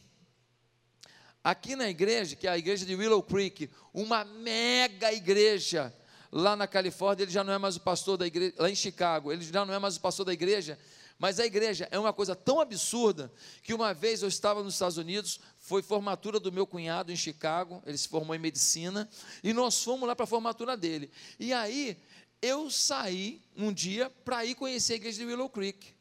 aqui 1.43 1.75
na 1.75 1.89
igreja, 1.89 2.35
que 2.35 2.47
é 2.47 2.51
a 2.51 2.57
igreja 2.57 2.85
de 2.85 2.95
Willow 2.95 3.21
Creek, 3.21 3.69
uma 3.93 4.23
mega 4.23 5.11
igreja, 5.11 5.93
lá 6.31 6.55
na 6.55 6.67
Califórnia, 6.67 7.23
ele 7.23 7.31
já 7.31 7.43
não 7.43 7.51
é 7.51 7.57
mais 7.57 7.75
o 7.75 7.81
pastor 7.81 8.15
da 8.15 8.25
igreja, 8.25 8.55
lá 8.57 8.69
em 8.69 8.75
Chicago, 8.75 9.31
ele 9.31 9.43
já 9.43 9.65
não 9.65 9.73
é 9.73 9.79
mais 9.79 9.97
o 9.97 9.99
pastor 9.99 10.25
da 10.25 10.31
igreja, 10.31 10.79
mas 11.19 11.39
a 11.39 11.45
igreja 11.45 11.87
é 11.91 11.99
uma 11.99 12.13
coisa 12.13 12.35
tão 12.35 12.61
absurda 12.61 13.31
que 13.61 13.73
uma 13.73 13.93
vez 13.93 14.21
eu 14.21 14.29
estava 14.29 14.63
nos 14.63 14.73
Estados 14.73 14.97
Unidos, 14.97 15.39
foi 15.61 15.83
formatura 15.83 16.39
do 16.39 16.51
meu 16.51 16.65
cunhado 16.65 17.11
em 17.11 17.15
Chicago, 17.15 17.81
ele 17.85 17.97
se 17.97 18.07
formou 18.07 18.35
em 18.35 18.39
medicina, 18.39 19.07
e 19.43 19.53
nós 19.53 19.81
fomos 19.83 20.07
lá 20.07 20.15
para 20.15 20.23
a 20.23 20.27
formatura 20.27 20.75
dele. 20.75 21.09
E 21.39 21.53
aí 21.53 21.95
eu 22.41 22.69
saí 22.71 23.39
um 23.55 23.71
dia 23.71 24.09
para 24.25 24.43
ir 24.43 24.55
conhecer 24.55 24.93
a 24.93 24.95
igreja 24.95 25.19
de 25.19 25.25
Willow 25.25 25.47
Creek. 25.47 25.93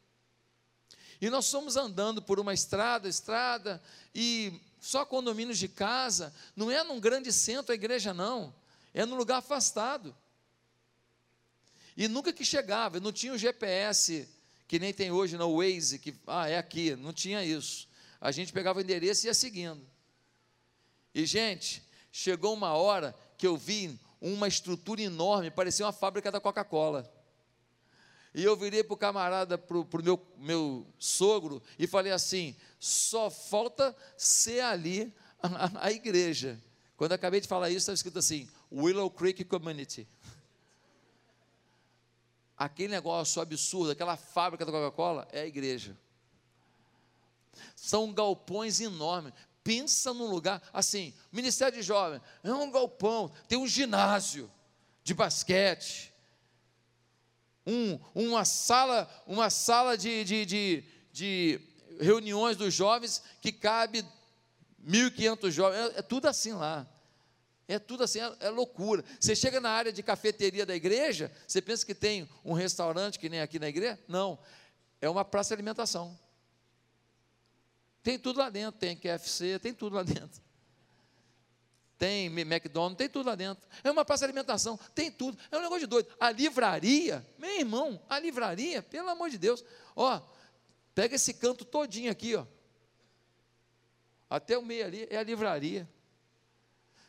E 1.20 1.28
nós 1.28 1.50
fomos 1.50 1.76
andando 1.76 2.22
por 2.22 2.40
uma 2.40 2.54
estrada, 2.54 3.06
estrada, 3.06 3.82
e 4.14 4.58
só 4.80 5.04
condomínios 5.04 5.58
de 5.58 5.68
casa, 5.68 6.34
não 6.56 6.70
é 6.70 6.82
num 6.82 6.98
grande 6.98 7.30
centro 7.30 7.72
a 7.72 7.74
igreja, 7.74 8.14
não, 8.14 8.54
é 8.94 9.04
num 9.04 9.14
lugar 9.14 9.36
afastado. 9.36 10.16
E 11.94 12.08
nunca 12.08 12.32
que 12.32 12.46
chegava, 12.46 12.98
não 12.98 13.12
tinha 13.12 13.34
o 13.34 13.38
GPS 13.38 14.26
que 14.66 14.78
nem 14.78 14.94
tem 14.94 15.10
hoje 15.10 15.36
no 15.36 15.58
Waze, 15.58 15.98
que 15.98 16.14
ah, 16.26 16.48
é 16.48 16.56
aqui, 16.56 16.96
não 16.96 17.12
tinha 17.12 17.44
isso. 17.44 17.89
A 18.20 18.30
gente 18.30 18.52
pegava 18.52 18.78
o 18.78 18.82
endereço 18.82 19.24
e 19.24 19.28
ia 19.28 19.34
seguindo. 19.34 19.80
E, 21.14 21.24
gente, 21.24 21.82
chegou 22.12 22.54
uma 22.54 22.74
hora 22.74 23.14
que 23.38 23.46
eu 23.46 23.56
vi 23.56 23.98
uma 24.20 24.46
estrutura 24.46 25.00
enorme, 25.00 25.50
parecia 25.50 25.86
uma 25.86 25.92
fábrica 25.92 26.30
da 26.30 26.40
Coca-Cola. 26.40 27.10
E 28.34 28.44
eu 28.44 28.54
virei 28.56 28.84
para 28.84 28.94
o 28.94 28.96
camarada, 28.96 29.58
para 29.58 29.76
o 29.76 29.86
meu, 30.02 30.26
meu 30.36 30.86
sogro, 30.98 31.62
e 31.78 31.86
falei 31.86 32.12
assim: 32.12 32.54
só 32.78 33.30
falta 33.30 33.96
ser 34.16 34.60
ali 34.60 35.12
a, 35.42 35.86
a 35.86 35.92
igreja. 35.92 36.60
Quando 36.96 37.12
acabei 37.12 37.40
de 37.40 37.48
falar 37.48 37.70
isso, 37.70 37.78
estava 37.78 37.94
escrito 37.94 38.18
assim: 38.18 38.48
Willow 38.70 39.10
Creek 39.10 39.44
Community 39.44 40.06
aquele 42.60 42.88
negócio 42.88 43.40
absurdo, 43.40 43.90
aquela 43.90 44.18
fábrica 44.18 44.66
da 44.66 44.70
Coca-Cola, 44.70 45.26
é 45.32 45.40
a 45.40 45.46
igreja. 45.46 45.96
São 47.74 48.12
galpões 48.12 48.80
enormes. 48.80 49.32
Pensa 49.62 50.14
num 50.14 50.26
lugar 50.26 50.62
assim, 50.72 51.12
Ministério 51.30 51.78
de 51.78 51.82
Jovem, 51.82 52.20
é 52.42 52.52
um 52.52 52.70
galpão, 52.70 53.30
tem 53.46 53.58
um 53.58 53.66
ginásio 53.66 54.50
de 55.04 55.12
basquete, 55.12 56.12
um, 57.66 57.98
uma 58.14 58.44
sala, 58.44 59.08
uma 59.26 59.50
sala 59.50 59.96
de, 59.96 60.24
de, 60.24 60.46
de, 60.46 60.84
de 61.12 61.60
reuniões 62.00 62.56
dos 62.56 62.72
jovens 62.72 63.22
que 63.40 63.52
cabe 63.52 64.04
1.500 64.86 65.50
jovens, 65.50 65.78
é, 65.78 65.98
é 65.98 66.02
tudo 66.02 66.26
assim 66.26 66.52
lá. 66.52 66.86
É 67.68 67.78
tudo 67.78 68.02
assim, 68.02 68.18
é, 68.18 68.36
é, 68.40 68.50
loucura. 68.50 69.04
Você 69.20 69.36
chega 69.36 69.60
na 69.60 69.70
área 69.70 69.92
de 69.92 70.02
cafeteria 70.02 70.66
da 70.66 70.74
igreja, 70.74 71.30
você 71.46 71.62
pensa 71.62 71.86
que 71.86 71.94
tem 71.94 72.28
um 72.44 72.52
restaurante 72.52 73.18
que 73.18 73.28
nem 73.28 73.40
aqui 73.40 73.60
na 73.60 73.68
igreja? 73.68 73.98
Não. 74.08 74.38
É 75.00 75.08
uma 75.08 75.24
praça 75.24 75.50
de 75.50 75.54
alimentação. 75.54 76.18
Tem 78.02 78.18
tudo 78.18 78.38
lá 78.38 78.48
dentro, 78.48 78.78
tem 78.80 78.96
KFC, 78.96 79.58
tem 79.58 79.74
tudo 79.74 79.96
lá 79.96 80.02
dentro. 80.02 80.40
Tem 81.98 82.26
McDonald's, 82.26 82.96
tem 82.96 83.10
tudo 83.10 83.26
lá 83.26 83.34
dentro. 83.34 83.68
É 83.84 83.90
uma 83.90 84.06
praça 84.06 84.20
de 84.20 84.32
alimentação, 84.32 84.78
tem 84.94 85.10
tudo. 85.10 85.36
É 85.50 85.58
um 85.58 85.60
negócio 85.60 85.80
de 85.80 85.86
doido. 85.86 86.08
A 86.18 86.30
livraria, 86.30 87.26
meu 87.38 87.58
irmão, 87.58 88.02
a 88.08 88.18
livraria, 88.18 88.82
pelo 88.82 89.10
amor 89.10 89.28
de 89.28 89.36
Deus. 89.36 89.62
Ó, 89.94 90.18
pega 90.94 91.16
esse 91.16 91.34
canto 91.34 91.62
todinho 91.62 92.10
aqui, 92.10 92.34
ó. 92.34 92.46
Até 94.30 94.56
o 94.56 94.62
meio 94.62 94.86
ali 94.86 95.06
é 95.10 95.18
a 95.18 95.22
livraria. 95.22 95.86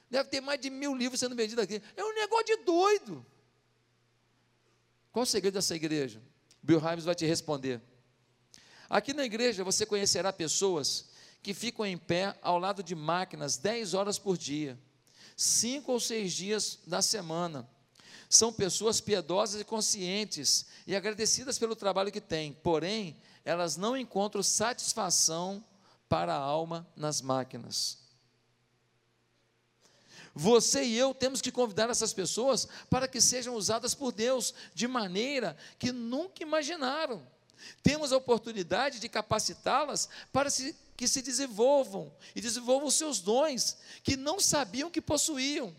Deve 0.10 0.27
ter 0.27 0.41
mais 0.41 0.60
de 0.60 0.69
mil 0.69 0.93
livros 0.93 1.21
sendo 1.21 1.36
vendidos 1.38 1.63
aqui. 1.63 1.81
É 1.95 2.03
um 2.03 2.13
negócio 2.13 2.45
de 2.48 2.57
doido. 2.57 3.25
Qual 5.10 5.24
o 5.24 5.25
segredo 5.25 5.53
dessa 5.53 5.74
igreja? 5.74 6.21
Bill 6.62 6.79
Himes 6.79 7.05
vai 7.05 7.15
te 7.15 7.25
responder. 7.25 7.81
Aqui 8.91 9.13
na 9.13 9.24
igreja 9.24 9.63
você 9.63 9.86
conhecerá 9.86 10.33
pessoas 10.33 11.05
que 11.41 11.53
ficam 11.53 11.86
em 11.86 11.98
pé 11.98 12.38
ao 12.41 12.60
lado 12.60 12.83
de 12.83 12.93
máquinas 12.93 13.55
10 13.55 13.93
horas 13.93 14.19
por 14.19 14.38
dia, 14.38 14.77
cinco 15.38 15.93
ou 15.93 16.00
seis 16.00 16.33
dias 16.33 16.77
da 16.86 17.01
semana. 17.01 17.65
São 18.29 18.51
pessoas 18.51 19.00
piedosas 19.00 19.62
e 19.62 19.63
conscientes 19.63 20.65
e 20.86 20.93
agradecidas 20.93 21.57
pelo 21.57 21.74
trabalho 21.74 22.12
que 22.12 22.19
têm, 22.19 22.51
porém, 22.51 23.15
elas 23.45 23.77
não 23.77 23.95
encontram 23.95 24.43
satisfação 24.43 25.63
para 26.10 26.33
a 26.33 26.39
alma 26.39 26.86
nas 26.93 27.21
máquinas. 27.21 27.98
Você 30.36 30.83
e 30.83 30.98
eu 30.98 31.13
temos 31.13 31.39
que 31.39 31.50
convidar 31.50 31.89
essas 31.89 32.12
pessoas 32.12 32.67
para 32.89 33.07
que 33.07 33.21
sejam 33.21 33.55
usadas 33.55 33.95
por 33.95 34.12
Deus 34.12 34.53
de 34.74 34.86
maneira 34.86 35.55
que 35.79 35.93
nunca 35.93 36.43
imaginaram. 36.43 37.25
Temos 37.84 38.12
a 38.12 38.18
oportunidade 38.18 39.00
de 39.00 39.10
capacitá-las 39.10 40.10
para 40.32 40.50
que 40.96 41.08
se 41.08 41.22
desenvolvam 41.22 42.13
e 42.36 42.41
desenvolvam 42.41 42.89
seus 42.89 43.20
dons 43.20 43.77
que 44.03 44.15
não 44.15 44.39
sabiam 44.39 44.89
que 44.89 45.01
possuíam. 45.01 45.75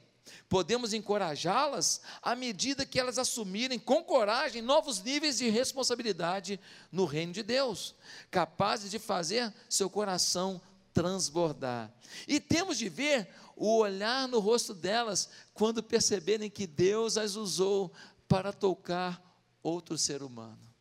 Podemos 0.49 0.93
encorajá-las 0.93 2.01
à 2.21 2.37
medida 2.37 2.87
que 2.87 2.99
elas 2.99 3.19
assumirem 3.19 3.79
com 3.79 4.03
coragem 4.05 4.63
novos 4.63 5.03
níveis 5.03 5.39
de 5.39 5.49
responsabilidade 5.49 6.61
no 6.91 7.05
reino 7.05 7.33
de 7.33 7.43
Deus, 7.43 7.95
capazes 8.31 8.91
de 8.91 8.99
fazer 8.99 9.53
seu 9.69 9.89
coração 9.89 10.61
transbordar. 10.93 11.93
E 12.29 12.39
temos 12.39 12.79
de 12.79 12.89
ver 12.89 13.29
o 13.57 13.79
olhar 13.79 14.29
no 14.29 14.39
rosto 14.39 14.75
delas 14.75 15.29
quando 15.55 15.83
perceberem 15.83 16.51
que 16.51 16.67
Deus 16.67 17.17
as 17.17 17.35
usou 17.35 17.93
para 18.29 18.53
tocar 18.53 19.23
outro 19.63 19.97
ser 19.97 20.23
humano. 20.23 20.72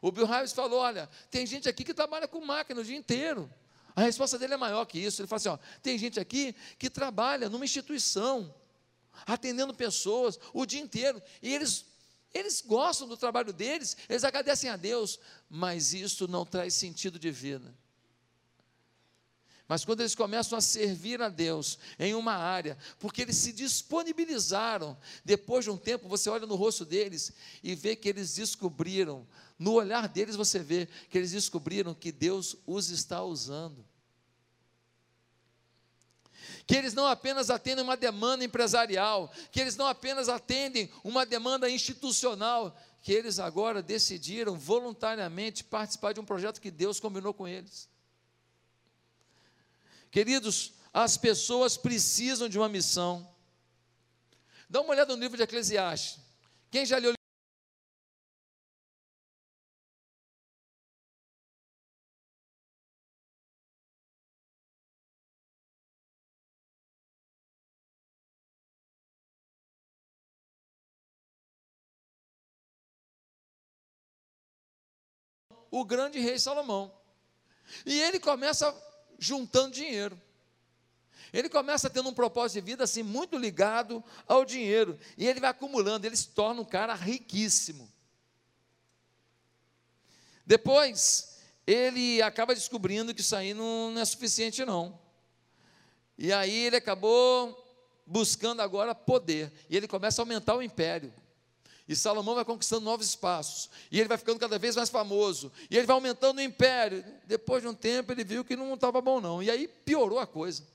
O 0.00 0.12
Bill 0.12 0.26
Hybels 0.26 0.52
falou: 0.52 0.80
olha, 0.80 1.08
tem 1.30 1.46
gente 1.46 1.68
aqui 1.68 1.84
que 1.84 1.94
trabalha 1.94 2.28
com 2.28 2.44
máquina 2.44 2.80
o 2.80 2.84
dia 2.84 2.96
inteiro. 2.96 3.50
A 3.94 4.02
resposta 4.02 4.38
dele 4.38 4.54
é 4.54 4.56
maior 4.56 4.84
que 4.84 4.98
isso. 4.98 5.20
Ele 5.20 5.28
fala 5.28 5.38
assim: 5.38 5.48
ó, 5.48 5.58
tem 5.82 5.98
gente 5.98 6.20
aqui 6.20 6.54
que 6.78 6.88
trabalha 6.88 7.48
numa 7.48 7.64
instituição, 7.64 8.54
atendendo 9.26 9.74
pessoas 9.74 10.38
o 10.52 10.64
dia 10.64 10.80
inteiro, 10.80 11.20
e 11.42 11.52
eles, 11.52 11.84
eles 12.32 12.60
gostam 12.60 13.08
do 13.08 13.16
trabalho 13.16 13.52
deles, 13.52 13.96
eles 14.08 14.24
agradecem 14.24 14.70
a 14.70 14.76
Deus, 14.76 15.18
mas 15.50 15.92
isso 15.92 16.28
não 16.28 16.46
traz 16.46 16.74
sentido 16.74 17.18
de 17.18 17.30
vida. 17.30 17.74
Mas 19.68 19.84
quando 19.84 20.00
eles 20.00 20.14
começam 20.14 20.56
a 20.56 20.62
servir 20.62 21.20
a 21.20 21.28
Deus 21.28 21.78
em 21.98 22.14
uma 22.14 22.32
área, 22.32 22.78
porque 22.98 23.20
eles 23.20 23.36
se 23.36 23.52
disponibilizaram, 23.52 24.96
depois 25.22 25.66
de 25.66 25.70
um 25.70 25.76
tempo 25.76 26.08
você 26.08 26.30
olha 26.30 26.46
no 26.46 26.54
rosto 26.54 26.86
deles 26.86 27.30
e 27.62 27.74
vê 27.74 27.94
que 27.94 28.08
eles 28.08 28.34
descobriram, 28.34 29.28
no 29.58 29.74
olhar 29.74 30.08
deles 30.08 30.36
você 30.36 30.58
vê 30.58 30.88
que 31.10 31.18
eles 31.18 31.32
descobriram 31.32 31.92
que 31.92 32.10
Deus 32.10 32.56
os 32.66 32.88
está 32.88 33.22
usando. 33.22 33.84
Que 36.66 36.74
eles 36.74 36.94
não 36.94 37.06
apenas 37.06 37.50
atendem 37.50 37.84
uma 37.84 37.96
demanda 37.96 38.42
empresarial, 38.42 39.30
que 39.52 39.60
eles 39.60 39.76
não 39.76 39.86
apenas 39.86 40.30
atendem 40.30 40.90
uma 41.04 41.26
demanda 41.26 41.68
institucional, 41.68 42.74
que 43.02 43.12
eles 43.12 43.38
agora 43.38 43.82
decidiram 43.82 44.56
voluntariamente 44.56 45.62
participar 45.62 46.14
de 46.14 46.20
um 46.20 46.24
projeto 46.24 46.58
que 46.58 46.70
Deus 46.70 46.98
combinou 46.98 47.34
com 47.34 47.46
eles. 47.46 47.86
Queridos, 50.10 50.72
as 50.92 51.16
pessoas 51.16 51.76
precisam 51.76 52.48
de 52.48 52.58
uma 52.58 52.68
missão. 52.68 53.28
Dá 54.68 54.80
uma 54.80 54.90
olhada 54.90 55.14
no 55.14 55.20
livro 55.20 55.36
de 55.36 55.42
Eclesiastes. 55.42 56.18
Quem 56.70 56.84
já 56.84 56.98
leu 56.98 57.14
o 75.70 75.84
grande 75.84 76.18
rei 76.18 76.38
Salomão. 76.38 76.92
E 77.84 78.00
ele 78.00 78.18
começa 78.18 78.72
juntando 79.18 79.74
dinheiro. 79.74 80.20
Ele 81.32 81.48
começa 81.48 81.90
tendo 81.90 82.08
um 82.08 82.14
propósito 82.14 82.54
de 82.54 82.70
vida 82.70 82.84
assim 82.84 83.02
muito 83.02 83.36
ligado 83.36 84.02
ao 84.26 84.44
dinheiro, 84.44 84.98
e 85.16 85.26
ele 85.26 85.40
vai 85.40 85.50
acumulando, 85.50 86.06
ele 86.06 86.16
se 86.16 86.28
torna 86.28 86.60
um 86.60 86.64
cara 86.64 86.94
riquíssimo. 86.94 87.90
Depois, 90.46 91.38
ele 91.66 92.22
acaba 92.22 92.54
descobrindo 92.54 93.14
que 93.14 93.20
isso 93.20 93.36
aí 93.36 93.52
não, 93.52 93.90
não 93.90 94.00
é 94.00 94.04
suficiente 94.04 94.64
não. 94.64 94.98
E 96.16 96.32
aí 96.32 96.66
ele 96.66 96.76
acabou 96.76 97.64
buscando 98.06 98.62
agora 98.62 98.94
poder, 98.94 99.52
e 99.68 99.76
ele 99.76 99.86
começa 99.86 100.20
a 100.20 100.22
aumentar 100.22 100.56
o 100.56 100.62
império. 100.62 101.12
E 101.88 101.96
Salomão 101.96 102.34
vai 102.34 102.44
conquistando 102.44 102.82
novos 102.82 103.06
espaços. 103.06 103.70
E 103.90 103.98
ele 103.98 104.08
vai 104.08 104.18
ficando 104.18 104.38
cada 104.38 104.58
vez 104.58 104.76
mais 104.76 104.90
famoso. 104.90 105.50
E 105.70 105.76
ele 105.76 105.86
vai 105.86 105.94
aumentando 105.94 106.38
o 106.38 106.42
império. 106.42 107.02
Depois 107.24 107.62
de 107.62 107.68
um 107.68 107.74
tempo, 107.74 108.12
ele 108.12 108.22
viu 108.22 108.44
que 108.44 108.54
não 108.54 108.74
estava 108.74 109.00
bom, 109.00 109.22
não. 109.22 109.42
E 109.42 109.50
aí 109.50 109.66
piorou 109.66 110.18
a 110.18 110.26
coisa. 110.26 110.66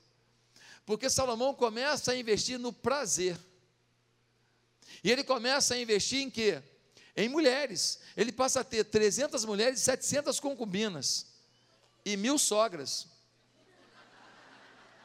Porque 0.84 1.08
Salomão 1.08 1.54
começa 1.54 2.10
a 2.10 2.16
investir 2.16 2.58
no 2.58 2.72
prazer. 2.72 3.38
E 5.04 5.10
ele 5.10 5.22
começa 5.22 5.74
a 5.74 5.78
investir 5.78 6.20
em 6.20 6.28
quê? 6.28 6.60
Em 7.16 7.28
mulheres. 7.28 8.00
Ele 8.16 8.32
passa 8.32 8.60
a 8.60 8.64
ter 8.64 8.82
300 8.82 9.44
mulheres 9.44 9.80
e 9.80 9.84
700 9.84 10.40
concubinas. 10.40 11.26
E 12.04 12.16
mil 12.16 12.38
sogras. 12.38 13.06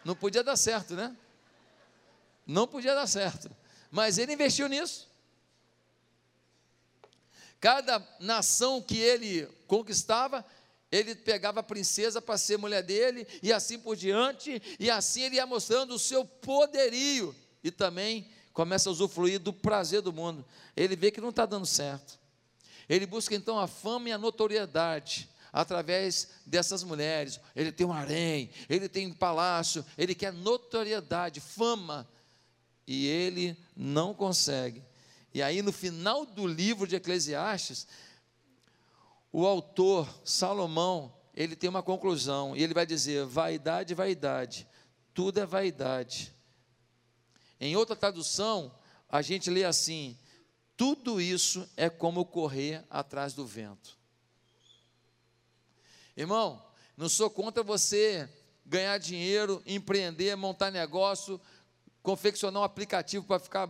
Não 0.03 0.15
podia 0.15 0.43
dar 0.43 0.57
certo, 0.57 0.95
né? 0.95 1.15
Não 2.47 2.67
podia 2.67 2.95
dar 2.95 3.05
certo. 3.05 3.55
Mas 3.91 4.17
ele 4.17 4.33
investiu 4.33 4.67
nisso. 4.67 5.08
Cada 7.59 8.05
nação 8.19 8.81
que 8.81 8.97
ele 8.97 9.45
conquistava, 9.67 10.45
ele 10.91 11.13
pegava 11.13 11.59
a 11.59 11.63
princesa 11.63 12.21
para 12.21 12.37
ser 12.37 12.57
mulher 12.57 12.81
dele, 12.81 13.27
e 13.43 13.51
assim 13.51 13.77
por 13.77 13.95
diante, 13.95 14.61
e 14.79 14.89
assim 14.89 15.23
ele 15.23 15.35
ia 15.35 15.45
mostrando 15.45 15.93
o 15.93 15.99
seu 15.99 16.23
poderio, 16.23 17.35
e 17.63 17.69
também 17.69 18.27
começa 18.53 18.89
a 18.89 18.91
usufruir 18.91 19.39
do 19.39 19.53
prazer 19.53 20.01
do 20.01 20.13
mundo. 20.13 20.45
Ele 20.75 20.95
vê 20.95 21.11
que 21.11 21.21
não 21.21 21.29
está 21.29 21.45
dando 21.45 21.65
certo. 21.65 22.17
Ele 22.87 23.05
busca 23.05 23.35
então 23.35 23.59
a 23.59 23.67
fama 23.67 24.09
e 24.09 24.11
a 24.11 24.17
notoriedade 24.17 25.29
através 25.51 26.29
dessas 26.45 26.83
mulheres. 26.83 27.39
Ele 27.55 27.71
tem 27.71 27.85
um 27.85 27.93
harém, 27.93 28.49
ele 28.67 28.89
tem 28.89 29.07
um 29.07 29.13
palácio, 29.13 29.85
ele 29.97 30.15
quer 30.15 30.33
notoriedade, 30.33 31.39
fama, 31.39 32.07
e 32.87 33.05
ele 33.05 33.55
não 33.75 34.13
consegue. 34.13 34.81
E 35.33 35.41
aí, 35.41 35.61
no 35.61 35.71
final 35.71 36.25
do 36.25 36.47
livro 36.47 36.87
de 36.87 36.95
Eclesiastes, 36.95 37.87
o 39.31 39.45
autor, 39.45 40.07
Salomão, 40.23 41.13
ele 41.35 41.55
tem 41.55 41.69
uma 41.69 41.83
conclusão, 41.83 42.55
e 42.55 42.63
ele 42.63 42.73
vai 42.73 42.85
dizer: 42.85 43.25
vaidade, 43.25 43.93
vaidade, 43.93 44.67
tudo 45.13 45.39
é 45.39 45.45
vaidade. 45.45 46.33
Em 47.59 47.75
outra 47.75 47.95
tradução, 47.95 48.73
a 49.07 49.21
gente 49.21 49.49
lê 49.49 49.63
assim: 49.63 50.17
tudo 50.75 51.21
isso 51.21 51.69
é 51.77 51.89
como 51.89 52.25
correr 52.25 52.83
atrás 52.89 53.33
do 53.33 53.45
vento. 53.45 53.97
Irmão, 56.17 56.63
não 56.97 57.07
sou 57.07 57.29
contra 57.29 57.63
você 57.63 58.29
ganhar 58.65 58.97
dinheiro, 58.97 59.61
empreender, 59.65 60.35
montar 60.35 60.69
negócio, 60.71 61.39
confeccionar 62.03 62.61
um 62.61 62.65
aplicativo 62.65 63.25
para 63.25 63.39
ficar 63.39 63.69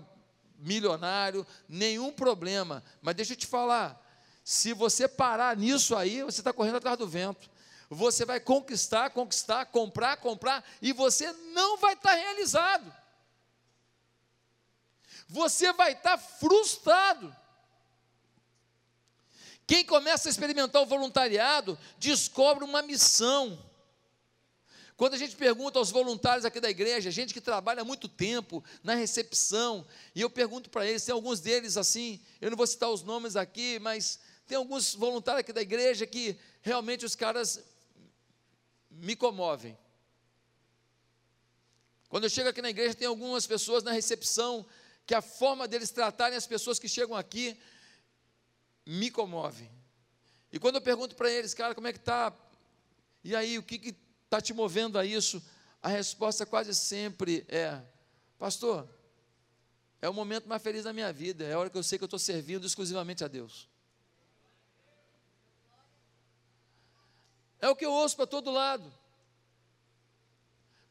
milionário, 0.60 1.46
nenhum 1.68 2.12
problema. 2.12 2.84
Mas 3.02 3.16
deixa 3.16 3.34
eu 3.34 3.38
te 3.38 3.48
falar: 3.48 4.00
se 4.44 4.74
você 4.74 5.08
parar 5.08 5.56
nisso 5.56 5.96
aí, 5.96 6.24
você 6.24 6.42
está 6.42 6.54
correndo 6.54 6.78
atrás 6.78 6.98
do 6.98 7.08
vento. 7.08 7.50
Você 7.90 8.24
vai 8.24 8.40
conquistar, 8.40 9.10
conquistar, 9.10 9.66
comprar, 9.66 10.18
comprar, 10.18 10.64
e 10.82 10.94
você 10.94 11.32
não 11.54 11.78
vai 11.78 11.94
estar 11.94 12.14
realizado. 12.14 12.94
Você 15.28 15.74
vai 15.74 15.94
estar 15.94 16.18
frustrado. 16.18 17.36
Quem 19.66 19.86
começa 19.86 20.28
a 20.28 20.32
experimentar 20.32 20.82
o 20.82 20.86
voluntariado 20.86 21.78
descobre 21.98 22.64
uma 22.64 22.82
missão 22.82 23.58
quando 25.00 25.14
a 25.14 25.18
gente 25.18 25.38
pergunta 25.38 25.80
aos 25.80 25.92
voluntários 25.92 26.44
aqui 26.44 26.60
da 26.60 26.70
igreja, 26.70 27.10
gente 27.10 27.34
que 27.34 27.40
trabalha 27.40 27.86
muito 27.86 28.10
tempo 28.10 28.62
na 28.84 28.96
recepção, 28.96 29.88
e 30.14 30.20
eu 30.20 30.30
pergunto 30.30 30.70
para 30.70 30.86
eles, 30.86 31.06
tem 31.06 31.14
alguns 31.14 31.40
deles 31.40 31.78
assim, 31.78 32.20
eu 32.42 32.50
não 32.50 32.58
vou 32.58 32.68
citar 32.68 32.90
os 32.90 33.02
nomes 33.02 33.38
aqui, 33.38 33.80
mas 33.80 34.20
tem 34.46 34.58
alguns 34.58 34.94
voluntários 34.94 35.40
aqui 35.40 35.54
da 35.54 35.62
igreja 35.62 36.06
que 36.06 36.38
realmente 36.62 37.06
os 37.06 37.16
caras 37.16 37.64
me 38.92 39.16
comovem. 39.16 39.80
Quando 42.10 42.26
eu 42.26 42.30
chego 42.30 42.50
aqui 42.50 42.62
na 42.62 42.70
igreja, 42.70 42.94
tem 42.94 43.08
algumas 43.08 43.48
pessoas 43.48 43.84
na 43.84 43.94
recepção 43.94 44.66
que 45.06 45.16
a 45.16 45.22
forma 45.22 45.66
deles 45.66 45.92
tratarem 45.92 46.38
as 46.38 46.46
pessoas 46.46 46.78
que 46.78 46.90
chegam 46.90 47.16
aqui 47.16 47.58
me 48.86 49.10
comove. 49.10 49.72
E 50.52 50.60
quando 50.60 50.76
eu 50.76 50.82
pergunto 50.82 51.16
para 51.16 51.32
eles, 51.32 51.54
cara, 51.54 51.74
como 51.74 51.88
é 51.88 51.94
que 51.94 52.00
tá? 52.00 52.34
E 53.24 53.34
aí, 53.34 53.58
o 53.58 53.64
que, 53.64 53.80
que 53.80 54.09
está 54.30 54.40
te 54.40 54.54
movendo 54.54 55.00
a 55.00 55.04
isso? 55.04 55.44
A 55.82 55.90
resposta 55.90 56.46
quase 56.46 56.74
sempre 56.76 57.44
é: 57.50 57.82
Pastor, 58.38 58.88
é 60.00 60.08
o 60.08 60.14
momento 60.14 60.48
mais 60.48 60.62
feliz 60.62 60.84
da 60.84 60.94
minha 60.94 61.12
vida, 61.12 61.44
é 61.44 61.54
a 61.54 61.60
hora 61.60 61.70
que 61.70 61.78
eu 61.78 61.84
sei 61.84 61.98
que 61.98 62.04
eu 62.04 62.08
estou 62.08 62.20
servindo 62.20 62.66
exclusivamente 62.66 63.24
a 63.24 63.28
Deus. 63.28 63.68
É 67.60 67.68
o 67.68 67.76
que 67.76 67.86
eu 67.86 67.92
ouço 67.92 68.16
para 68.16 68.28
todo 68.28 68.52
lado. 68.52 68.94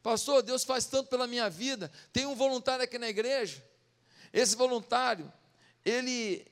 Pastor, 0.03 0.43
Deus 0.43 0.63
faz 0.63 0.85
tanto 0.85 1.09
pela 1.09 1.25
minha 1.25 1.49
vida. 1.49 1.91
Tem 2.13 2.25
um 2.25 2.35
voluntário 2.35 2.83
aqui 2.83 2.99
na 2.99 3.09
igreja. 3.09 3.63
Esse 4.31 4.55
voluntário, 4.55 5.31
ele, 5.83 6.45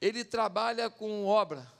ele 0.00 0.24
trabalha 0.24 0.88
com 0.88 1.26
obra. 1.26 1.70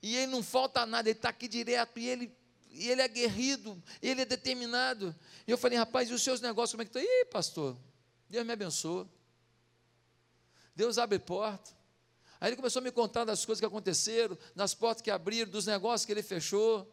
E 0.00 0.16
ele 0.16 0.28
não 0.28 0.42
falta 0.42 0.86
nada, 0.86 1.08
ele 1.08 1.18
está 1.18 1.30
aqui 1.30 1.48
direto. 1.48 1.98
E 1.98 2.06
ele 2.06 2.37
e 2.70 2.88
ele 2.88 3.00
é 3.00 3.04
aguerrido, 3.04 3.82
ele 4.00 4.22
é 4.22 4.24
determinado. 4.24 5.14
E 5.46 5.50
eu 5.50 5.58
falei, 5.58 5.78
rapaz, 5.78 6.08
e 6.10 6.12
os 6.12 6.22
seus 6.22 6.40
negócios, 6.40 6.72
como 6.72 6.82
é 6.82 6.84
que 6.84 6.96
estão? 6.96 7.02
Ih, 7.02 7.24
pastor, 7.26 7.76
Deus 8.28 8.46
me 8.46 8.52
abençoa. 8.52 9.08
Deus 10.74 10.98
abre 10.98 11.18
porta. 11.18 11.76
Aí 12.40 12.50
ele 12.50 12.56
começou 12.56 12.80
a 12.80 12.82
me 12.82 12.92
contar 12.92 13.24
das 13.24 13.44
coisas 13.44 13.60
que 13.60 13.66
aconteceram, 13.66 14.38
das 14.54 14.74
portas 14.74 15.02
que 15.02 15.10
abriram, 15.10 15.50
dos 15.50 15.66
negócios 15.66 16.06
que 16.06 16.12
ele 16.12 16.22
fechou. 16.22 16.86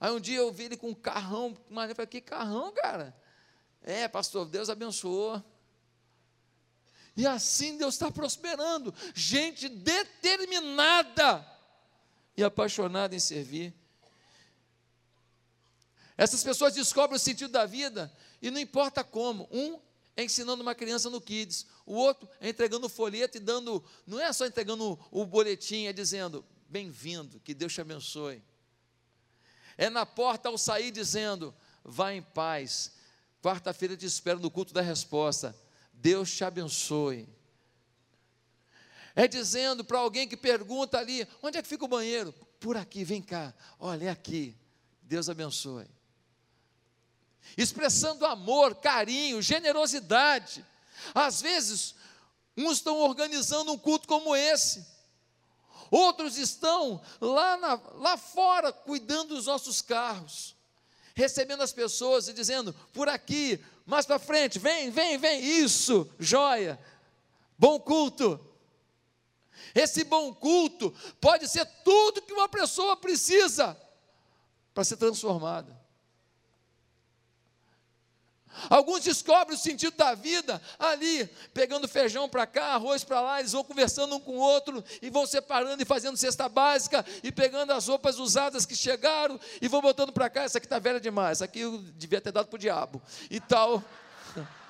Aí 0.00 0.10
um 0.10 0.18
dia 0.18 0.38
eu 0.38 0.52
vi 0.52 0.64
ele 0.64 0.76
com 0.76 0.88
um 0.88 0.94
carrão, 0.94 1.56
mas 1.70 1.88
eu 1.88 1.94
falei, 1.94 2.08
que 2.08 2.20
carrão, 2.20 2.72
cara? 2.72 3.16
É, 3.80 4.08
pastor, 4.08 4.46
Deus 4.46 4.68
abençoou. 4.68 5.42
E 7.16 7.26
assim 7.26 7.76
Deus 7.76 7.94
está 7.94 8.10
prosperando. 8.10 8.92
Gente 9.14 9.68
determinada 9.68 11.46
e 12.36 12.42
apaixonada 12.42 13.14
em 13.14 13.20
servir. 13.20 13.72
Essas 16.16 16.44
pessoas 16.44 16.74
descobrem 16.74 17.16
o 17.16 17.20
sentido 17.20 17.50
da 17.50 17.64
vida 17.66 18.12
e 18.40 18.50
não 18.50 18.60
importa 18.60 19.02
como. 19.02 19.48
Um 19.50 19.78
é 20.14 20.24
ensinando 20.24 20.62
uma 20.62 20.74
criança 20.74 21.08
no 21.08 21.20
Kids, 21.20 21.66
o 21.86 21.94
outro 21.94 22.28
é 22.38 22.50
entregando 22.50 22.86
o 22.86 22.90
folheto 22.90 23.38
e 23.38 23.40
dando, 23.40 23.82
não 24.06 24.20
é 24.20 24.30
só 24.32 24.46
entregando 24.46 24.98
o 25.10 25.24
boletim, 25.24 25.86
é 25.86 25.92
dizendo: 25.92 26.44
bem-vindo, 26.68 27.40
que 27.40 27.54
Deus 27.54 27.72
te 27.72 27.80
abençoe. 27.80 28.42
É 29.78 29.88
na 29.88 30.04
porta 30.04 30.50
ao 30.50 30.58
sair 30.58 30.90
dizendo: 30.90 31.54
vá 31.82 32.12
em 32.12 32.22
paz. 32.22 32.92
Quarta-feira 33.42 33.96
te 33.96 34.06
espero 34.06 34.38
no 34.38 34.50
culto 34.50 34.72
da 34.72 34.82
resposta. 34.82 35.56
Deus 35.92 36.30
te 36.30 36.44
abençoe. 36.44 37.26
É 39.16 39.26
dizendo 39.26 39.82
para 39.82 39.98
alguém 39.98 40.28
que 40.28 40.36
pergunta 40.36 40.98
ali: 40.98 41.26
onde 41.42 41.56
é 41.56 41.62
que 41.62 41.68
fica 41.68 41.86
o 41.86 41.88
banheiro? 41.88 42.34
Por 42.60 42.76
aqui, 42.76 43.02
vem 43.02 43.22
cá. 43.22 43.54
Olha, 43.78 44.04
é 44.04 44.08
aqui. 44.10 44.54
Deus 45.02 45.30
abençoe 45.30 45.86
expressando 47.56 48.26
amor, 48.26 48.74
carinho, 48.76 49.42
generosidade. 49.42 50.64
Às 51.14 51.40
vezes, 51.42 51.94
uns 52.56 52.78
estão 52.78 52.98
organizando 52.98 53.72
um 53.72 53.78
culto 53.78 54.06
como 54.06 54.34
esse, 54.34 54.86
outros 55.90 56.38
estão 56.38 57.00
lá, 57.20 57.56
na, 57.56 57.80
lá 57.94 58.16
fora 58.16 58.72
cuidando 58.72 59.34
dos 59.34 59.46
nossos 59.46 59.82
carros, 59.82 60.54
recebendo 61.14 61.62
as 61.62 61.72
pessoas 61.72 62.28
e 62.28 62.32
dizendo: 62.32 62.74
por 62.92 63.08
aqui, 63.08 63.62
mais 63.84 64.06
para 64.06 64.18
frente, 64.18 64.58
vem, 64.58 64.90
vem, 64.90 65.18
vem, 65.18 65.40
isso, 65.42 66.08
joia, 66.18 66.78
bom 67.58 67.78
culto. 67.78 68.48
Esse 69.74 70.04
bom 70.04 70.34
culto 70.34 70.94
pode 71.20 71.48
ser 71.48 71.64
tudo 71.84 72.22
que 72.22 72.32
uma 72.32 72.48
pessoa 72.48 72.96
precisa 72.96 73.76
para 74.74 74.84
ser 74.84 74.96
transformada. 74.96 75.81
Alguns 78.68 79.02
descobrem 79.02 79.56
o 79.56 79.60
sentido 79.60 79.96
da 79.96 80.14
vida 80.14 80.60
ali, 80.78 81.26
pegando 81.54 81.88
feijão 81.88 82.28
para 82.28 82.46
cá, 82.46 82.74
arroz 82.74 83.02
para 83.02 83.20
lá, 83.20 83.40
eles 83.40 83.52
vão 83.52 83.64
conversando 83.64 84.16
um 84.16 84.20
com 84.20 84.32
o 84.32 84.40
outro 84.40 84.84
e 85.00 85.10
vão 85.10 85.26
separando 85.26 85.82
e 85.82 85.86
fazendo 85.86 86.16
cesta 86.16 86.48
básica 86.48 87.04
e 87.22 87.32
pegando 87.32 87.72
as 87.72 87.88
roupas 87.88 88.18
usadas 88.18 88.66
que 88.66 88.76
chegaram 88.76 89.40
e 89.60 89.68
vão 89.68 89.80
botando 89.80 90.12
para 90.12 90.28
cá. 90.28 90.42
Essa 90.42 90.58
aqui 90.58 90.66
está 90.66 90.78
velha 90.78 91.00
demais, 91.00 91.38
essa 91.38 91.46
aqui 91.46 91.60
eu 91.60 91.78
devia 91.96 92.20
ter 92.20 92.32
dado 92.32 92.46
para 92.46 92.56
o 92.56 92.60
diabo 92.60 93.02
e 93.30 93.40
tal. 93.40 93.82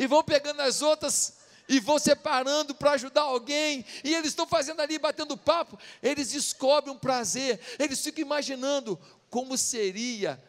E 0.00 0.06
vão 0.06 0.22
pegando 0.22 0.60
as 0.60 0.80
outras 0.80 1.38
e 1.68 1.80
vão 1.80 1.98
separando 1.98 2.72
para 2.72 2.92
ajudar 2.92 3.22
alguém, 3.22 3.84
e 4.02 4.14
eles 4.14 4.28
estão 4.28 4.46
fazendo 4.46 4.80
ali, 4.80 4.96
batendo 4.96 5.36
papo, 5.36 5.78
eles 6.00 6.30
descobrem 6.30 6.94
um 6.94 6.98
prazer, 6.98 7.60
eles 7.80 8.00
ficam 8.00 8.22
imaginando 8.22 8.96
como 9.28 9.58
seria 9.58 10.40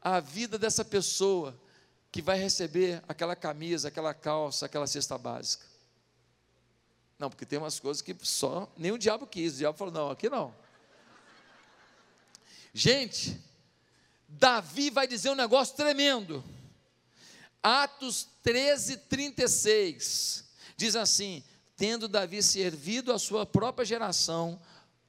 a 0.00 0.20
vida 0.20 0.58
dessa 0.58 0.84
pessoa 0.84 1.58
que 2.10 2.22
vai 2.22 2.38
receber 2.38 3.02
aquela 3.06 3.36
camisa, 3.36 3.88
aquela 3.88 4.14
calça, 4.14 4.66
aquela 4.66 4.86
cesta 4.86 5.18
básica. 5.18 5.66
Não, 7.18 7.28
porque 7.28 7.44
tem 7.44 7.58
umas 7.58 7.80
coisas 7.80 8.00
que 8.00 8.16
só 8.22 8.72
nem 8.76 8.92
o 8.92 8.98
diabo 8.98 9.26
quis. 9.26 9.54
O 9.54 9.58
diabo 9.58 9.76
falou: 9.76 9.92
não, 9.92 10.10
aqui 10.10 10.30
não. 10.30 10.54
Gente, 12.72 13.42
Davi 14.28 14.88
vai 14.90 15.06
dizer 15.06 15.30
um 15.30 15.34
negócio 15.34 15.74
tremendo. 15.74 16.44
Atos 17.62 18.28
13, 18.42 18.98
36. 18.98 20.44
Diz 20.76 20.94
assim: 20.94 21.42
tendo 21.76 22.08
Davi 22.08 22.42
servido 22.42 23.12
a 23.12 23.18
sua 23.18 23.44
própria 23.44 23.84
geração, 23.84 24.60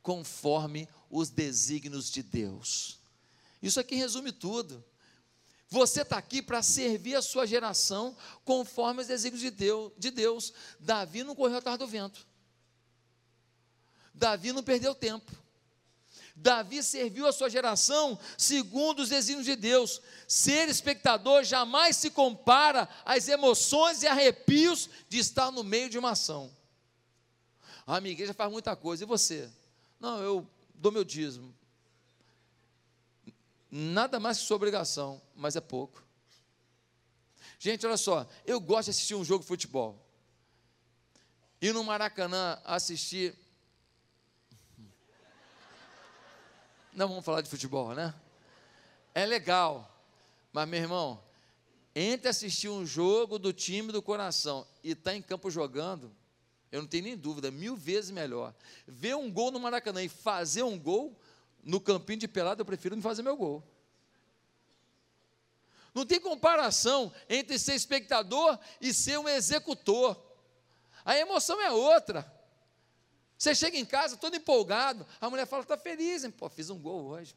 conforme 0.01 0.87
os 1.09 1.29
desígnios 1.29 2.11
de 2.11 2.23
Deus. 2.23 2.98
Isso 3.61 3.79
aqui 3.79 3.95
resume 3.95 4.31
tudo. 4.31 4.83
Você 5.69 6.01
está 6.01 6.17
aqui 6.17 6.41
para 6.41 6.63
servir 6.63 7.15
a 7.15 7.21
sua 7.21 7.45
geração 7.45 8.17
conforme 8.43 9.01
os 9.01 9.07
desígnios 9.07 9.41
de 9.41 9.51
Deus, 9.51 9.91
de 9.97 10.09
Deus. 10.09 10.51
Davi 10.79 11.23
não 11.23 11.35
correu 11.35 11.57
atrás 11.57 11.77
do 11.77 11.87
vento. 11.87 12.25
Davi 14.13 14.51
não 14.51 14.63
perdeu 14.63 14.95
tempo. 14.95 15.31
Davi 16.35 16.81
serviu 16.81 17.27
a 17.27 17.33
sua 17.33 17.49
geração 17.49 18.17
segundo 18.37 19.01
os 19.01 19.09
desígnios 19.09 19.45
de 19.45 19.55
Deus. 19.55 20.01
Ser 20.27 20.69
espectador 20.69 21.43
jamais 21.43 21.97
se 21.97 22.09
compara 22.09 22.89
às 23.05 23.27
emoções 23.27 24.01
e 24.01 24.07
arrepios 24.07 24.89
de 25.07 25.19
estar 25.19 25.51
no 25.51 25.63
meio 25.63 25.89
de 25.89 25.99
uma 25.99 26.11
ação. 26.11 26.49
A 27.85 27.99
minha 27.99 28.13
igreja 28.13 28.33
faz 28.33 28.51
muita 28.51 28.75
coisa, 28.75 29.03
e 29.03 29.07
você? 29.07 29.49
Não, 29.99 30.21
eu 30.21 30.49
dou 30.73 30.91
meu 30.91 31.03
dízimo 31.03 31.58
nada 33.71 34.19
mais 34.19 34.37
que 34.37 34.45
sua 34.45 34.55
obrigação, 34.55 35.21
mas 35.35 35.55
é 35.55 35.61
pouco. 35.61 36.03
Gente, 37.57 37.85
olha 37.85 37.97
só, 37.97 38.27
eu 38.45 38.59
gosto 38.59 38.85
de 38.85 38.91
assistir 38.91 39.15
um 39.15 39.23
jogo 39.23 39.43
de 39.43 39.47
futebol. 39.47 39.99
Ir 41.61 41.73
no 41.73 41.83
Maracanã 41.83 42.57
assistir. 42.63 43.35
Não 46.93 47.07
vamos 47.07 47.25
falar 47.25 47.41
de 47.41 47.49
futebol, 47.49 47.93
né? 47.93 48.13
É 49.13 49.25
legal, 49.25 49.93
mas 50.53 50.67
meu 50.67 50.79
irmão, 50.79 51.21
entre 51.93 52.29
assistir 52.29 52.69
um 52.69 52.85
jogo 52.85 53.37
do 53.37 53.51
time 53.51 53.91
do 53.91 54.01
coração 54.01 54.65
e 54.83 54.91
estar 54.91 55.11
tá 55.11 55.17
em 55.17 55.21
campo 55.21 55.51
jogando, 55.51 56.15
eu 56.71 56.81
não 56.81 56.87
tenho 56.87 57.03
nem 57.03 57.17
dúvida, 57.17 57.49
mil 57.51 57.75
vezes 57.75 58.11
melhor. 58.11 58.53
Ver 58.87 59.15
um 59.15 59.31
gol 59.31 59.51
no 59.51 59.59
Maracanã 59.59 60.03
e 60.03 60.09
fazer 60.09 60.63
um 60.63 60.79
gol, 60.79 61.19
no 61.63 61.79
campinho 61.79 62.19
de 62.19 62.27
pelada, 62.27 62.61
eu 62.61 62.65
prefiro 62.65 62.95
não 62.95 63.03
fazer 63.03 63.21
meu 63.21 63.35
gol. 63.35 63.63
Não 65.93 66.05
tem 66.05 66.19
comparação 66.19 67.11
entre 67.27 67.57
ser 67.57 67.73
espectador 67.73 68.57
e 68.79 68.93
ser 68.93 69.17
um 69.17 69.27
executor. 69.27 70.17
A 71.03 71.17
emoção 71.17 71.59
é 71.61 71.71
outra. 71.71 72.31
Você 73.37 73.55
chega 73.55 73.77
em 73.77 73.85
casa 73.85 74.17
todo 74.17 74.35
empolgado, 74.35 75.05
a 75.19 75.29
mulher 75.29 75.45
fala: 75.45 75.63
está 75.63 75.77
feliz, 75.77 76.23
hein? 76.23 76.31
Pô, 76.31 76.49
fiz 76.49 76.69
um 76.69 76.77
gol 76.77 77.05
hoje. 77.05 77.35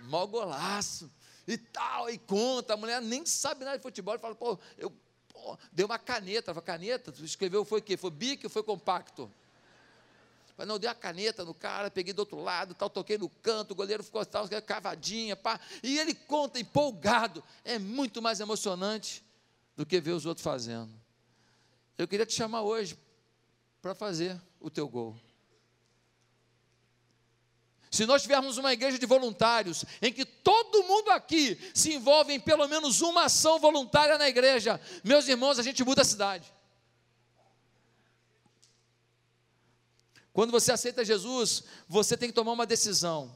Mó 0.00 0.24
golaço 0.26 1.10
e 1.46 1.58
tal, 1.58 2.08
e 2.08 2.16
conta. 2.18 2.74
A 2.74 2.76
mulher 2.76 3.02
nem 3.02 3.26
sabe 3.26 3.64
nada 3.64 3.76
de 3.76 3.82
futebol, 3.82 4.14
e 4.14 4.18
fala: 4.18 4.34
pô, 4.34 4.58
eu 4.76 4.92
pô, 5.28 5.58
dei 5.72 5.84
uma 5.84 5.98
caneta. 5.98 6.54
Fala, 6.54 6.64
caneta? 6.64 7.12
Escreveu 7.22 7.64
foi 7.64 7.80
o 7.80 7.82
quê? 7.82 7.96
Foi 7.96 8.10
bico 8.10 8.46
ou 8.46 8.50
foi 8.50 8.62
compacto? 8.62 9.30
Mas 10.58 10.66
não, 10.66 10.76
dei 10.76 10.90
a 10.90 10.94
caneta 10.94 11.44
no 11.44 11.54
cara, 11.54 11.88
peguei 11.88 12.12
do 12.12 12.18
outro 12.18 12.42
lado, 12.42 12.74
tal, 12.74 12.90
toquei 12.90 13.16
no 13.16 13.28
canto, 13.28 13.70
o 13.70 13.74
goleiro 13.76 14.02
ficou 14.02 14.26
tal, 14.26 14.48
cavadinha, 14.66 15.36
pá. 15.36 15.60
E 15.84 15.96
ele 15.96 16.12
conta 16.12 16.58
empolgado. 16.58 17.44
É 17.64 17.78
muito 17.78 18.20
mais 18.20 18.40
emocionante 18.40 19.24
do 19.76 19.86
que 19.86 20.00
ver 20.00 20.10
os 20.10 20.26
outros 20.26 20.42
fazendo. 20.42 20.92
Eu 21.96 22.08
queria 22.08 22.26
te 22.26 22.34
chamar 22.34 22.62
hoje 22.62 22.98
para 23.80 23.94
fazer 23.94 24.36
o 24.58 24.68
teu 24.68 24.88
gol. 24.88 25.16
Se 27.88 28.04
nós 28.04 28.22
tivermos 28.22 28.58
uma 28.58 28.72
igreja 28.72 28.98
de 28.98 29.06
voluntários, 29.06 29.84
em 30.02 30.12
que 30.12 30.24
todo 30.24 30.82
mundo 30.82 31.12
aqui 31.12 31.56
se 31.72 31.94
envolve 31.94 32.32
em 32.32 32.40
pelo 32.40 32.66
menos 32.66 33.00
uma 33.00 33.26
ação 33.26 33.60
voluntária 33.60 34.18
na 34.18 34.28
igreja, 34.28 34.80
meus 35.04 35.28
irmãos, 35.28 35.60
a 35.60 35.62
gente 35.62 35.84
muda 35.84 36.02
a 36.02 36.04
cidade. 36.04 36.52
Quando 40.38 40.52
você 40.52 40.70
aceita 40.70 41.04
Jesus, 41.04 41.64
você 41.88 42.16
tem 42.16 42.28
que 42.28 42.34
tomar 42.36 42.52
uma 42.52 42.64
decisão. 42.64 43.28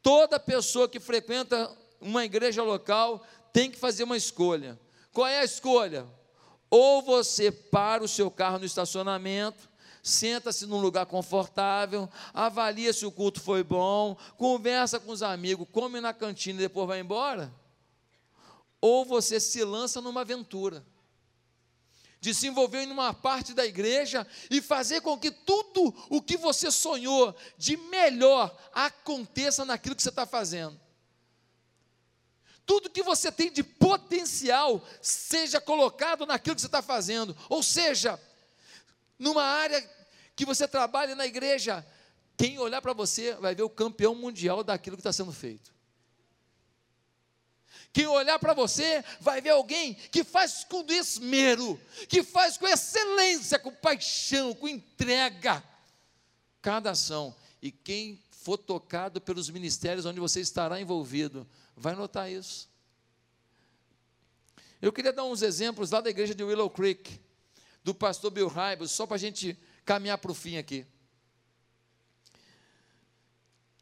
Toda 0.00 0.38
pessoa 0.38 0.88
que 0.88 1.00
frequenta 1.00 1.76
uma 2.00 2.24
igreja 2.24 2.62
local 2.62 3.26
tem 3.52 3.68
que 3.68 3.76
fazer 3.76 4.04
uma 4.04 4.16
escolha. 4.16 4.78
Qual 5.12 5.26
é 5.26 5.40
a 5.40 5.44
escolha? 5.44 6.06
Ou 6.70 7.02
você 7.02 7.50
para 7.50 8.04
o 8.04 8.06
seu 8.06 8.30
carro 8.30 8.60
no 8.60 8.64
estacionamento, 8.64 9.68
senta-se 10.04 10.66
num 10.66 10.80
lugar 10.80 11.06
confortável, 11.06 12.08
avalia 12.32 12.92
se 12.92 13.04
o 13.04 13.10
culto 13.10 13.40
foi 13.40 13.64
bom, 13.64 14.16
conversa 14.38 15.00
com 15.00 15.10
os 15.10 15.20
amigos, 15.20 15.66
come 15.72 16.00
na 16.00 16.14
cantina 16.14 16.60
e 16.60 16.62
depois 16.62 16.86
vai 16.86 17.00
embora. 17.00 17.52
Ou 18.80 19.04
você 19.04 19.40
se 19.40 19.64
lança 19.64 20.00
numa 20.00 20.20
aventura 20.20 20.86
de 22.24 22.32
se 22.32 22.46
envolver 22.46 22.82
em 22.82 22.90
uma 22.90 23.12
parte 23.12 23.52
da 23.52 23.66
igreja 23.66 24.26
e 24.50 24.62
fazer 24.62 25.02
com 25.02 25.18
que 25.18 25.30
tudo 25.30 25.94
o 26.08 26.22
que 26.22 26.38
você 26.38 26.70
sonhou 26.70 27.36
de 27.58 27.76
melhor 27.76 28.56
aconteça 28.72 29.62
naquilo 29.62 29.94
que 29.94 30.02
você 30.02 30.08
está 30.08 30.24
fazendo. 30.24 30.80
Tudo 32.64 32.88
que 32.88 33.02
você 33.02 33.30
tem 33.30 33.52
de 33.52 33.62
potencial 33.62 34.82
seja 35.02 35.60
colocado 35.60 36.24
naquilo 36.24 36.54
que 36.54 36.62
você 36.62 36.66
está 36.66 36.80
fazendo. 36.80 37.36
Ou 37.50 37.62
seja, 37.62 38.18
numa 39.18 39.44
área 39.44 39.86
que 40.34 40.46
você 40.46 40.66
trabalha 40.66 41.14
na 41.14 41.26
igreja, 41.26 41.86
quem 42.38 42.58
olhar 42.58 42.80
para 42.80 42.94
você 42.94 43.34
vai 43.34 43.54
ver 43.54 43.64
o 43.64 43.68
campeão 43.68 44.14
mundial 44.14 44.64
daquilo 44.64 44.96
que 44.96 45.02
está 45.02 45.12
sendo 45.12 45.30
feito. 45.30 45.73
Quem 47.94 48.08
olhar 48.08 48.40
para 48.40 48.52
você 48.52 49.04
vai 49.20 49.40
ver 49.40 49.50
alguém 49.50 49.94
que 49.94 50.24
faz 50.24 50.64
com 50.64 50.84
esmero, 50.90 51.80
que 52.08 52.24
faz 52.24 52.58
com 52.58 52.66
excelência, 52.66 53.56
com 53.56 53.70
paixão, 53.70 54.52
com 54.52 54.66
entrega, 54.66 55.62
cada 56.60 56.90
ação. 56.90 57.32
E 57.62 57.70
quem 57.70 58.20
for 58.32 58.58
tocado 58.58 59.20
pelos 59.20 59.48
ministérios 59.48 60.04
onde 60.06 60.18
você 60.18 60.40
estará 60.40 60.80
envolvido, 60.80 61.48
vai 61.76 61.94
notar 61.94 62.28
isso. 62.28 62.68
Eu 64.82 64.92
queria 64.92 65.12
dar 65.12 65.22
uns 65.22 65.40
exemplos 65.40 65.92
lá 65.92 66.00
da 66.00 66.10
igreja 66.10 66.34
de 66.34 66.42
Willow 66.42 66.68
Creek, 66.68 67.20
do 67.84 67.94
pastor 67.94 68.32
Bill 68.32 68.48
Hybels, 68.48 68.90
só 68.90 69.06
para 69.06 69.14
a 69.14 69.20
gente 69.20 69.56
caminhar 69.84 70.18
para 70.18 70.32
o 70.32 70.34
fim 70.34 70.56
aqui. 70.56 70.84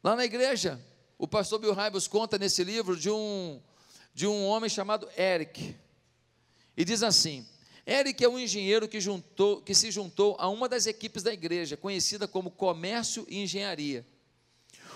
Lá 0.03 0.15
na 0.15 0.23
igreja, 0.23 0.79
o 1.17 1.27
pastor 1.27 1.57
Bill 1.57 1.73
Hybels 1.73 2.07
conta 2.07 2.37
nesse 2.37 2.63
livro 2.63 2.95
de 2.95 3.09
um 3.09 3.59
de 4.13 4.27
um 4.27 4.45
homem 4.45 4.69
chamado 4.69 5.09
Eric. 5.17 5.75
E 6.77 6.85
diz 6.85 7.03
assim: 7.03 7.45
Eric 7.85 8.23
é 8.23 8.29
um 8.29 8.39
engenheiro 8.39 8.87
que, 8.87 9.01
juntou, 9.01 9.61
que 9.61 9.73
se 9.73 9.91
juntou 9.91 10.35
a 10.39 10.47
uma 10.47 10.69
das 10.69 10.85
equipes 10.85 11.23
da 11.23 11.33
igreja, 11.33 11.75
conhecida 11.75 12.27
como 12.27 12.51
Comércio 12.51 13.25
e 13.27 13.41
Engenharia. 13.41 14.05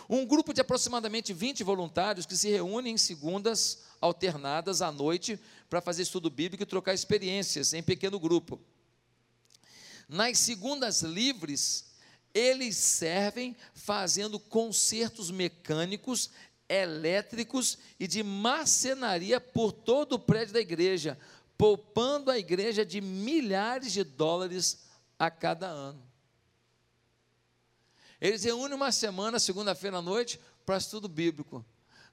Um 0.10 0.26
grupo 0.26 0.54
de 0.54 0.62
aproximadamente 0.62 1.34
20 1.34 1.64
voluntários 1.64 2.26
que 2.26 2.38
se 2.38 2.50
reúnem 2.50 2.94
em 2.94 2.98
segundas 2.98 3.84
alternadas 4.00 4.82
à 4.82 4.90
noite 4.90 5.38
para 5.70 5.82
fazer 5.82 6.04
estudo 6.04 6.30
bíblico 6.30 6.64
e 6.64 6.66
trocar 6.66 6.94
experiências 6.94 7.74
em 7.74 7.84
pequeno 7.84 8.18
grupo. 8.18 8.60
Nas 10.08 10.40
segundas 10.40 11.02
livres, 11.02 11.88
eles 12.34 12.78
servem 12.78 13.56
fazendo 13.74 14.40
concertos 14.40 15.30
mecânicos 15.30 16.30
elétricos 16.70 17.78
e 18.00 18.08
de 18.08 18.24
marcenaria 18.24 19.40
por 19.40 19.72
todo 19.72 20.14
o 20.14 20.20
prédio 20.20 20.54
da 20.54 20.60
igreja, 20.60 21.18
poupando 21.58 22.30
a 22.30 22.38
igreja 22.38 22.86
de 22.86 23.02
milhares 23.02 23.92
de 23.92 24.04
dólares 24.04 24.86
a 25.18 25.32
cada 25.32 25.68
ano. 25.68 26.06
Eles 28.20 28.44
reúnem 28.44 28.76
uma 28.76 28.92
semana, 28.92 29.40
segunda-feira 29.40 29.98
à 29.98 30.02
noite, 30.02 30.40
para 30.66 30.78
estudo 30.78 31.08
bíblico. 31.08 31.64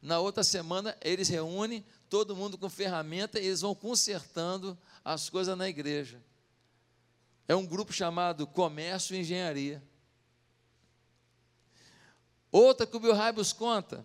Na 0.00 0.18
outra 0.18 0.44
semana, 0.44 0.96
eles 1.00 1.28
reúnem 1.28 1.84
todo 2.10 2.36
mundo 2.36 2.58
com 2.58 2.68
ferramenta 2.68 3.40
e 3.40 3.46
eles 3.46 3.62
vão 3.62 3.74
consertando 3.74 4.78
as 5.04 5.30
coisas 5.30 5.56
na 5.56 5.68
igreja. 5.68 6.22
É 7.48 7.54
um 7.54 7.66
grupo 7.66 7.92
chamado 7.92 8.46
Comércio 8.46 9.16
e 9.16 9.20
Engenharia. 9.20 9.82
Outra 12.52 12.86
que 12.86 12.96
o 12.96 13.00
Bill 13.00 13.14
Hybels 13.14 13.52
conta, 13.52 14.04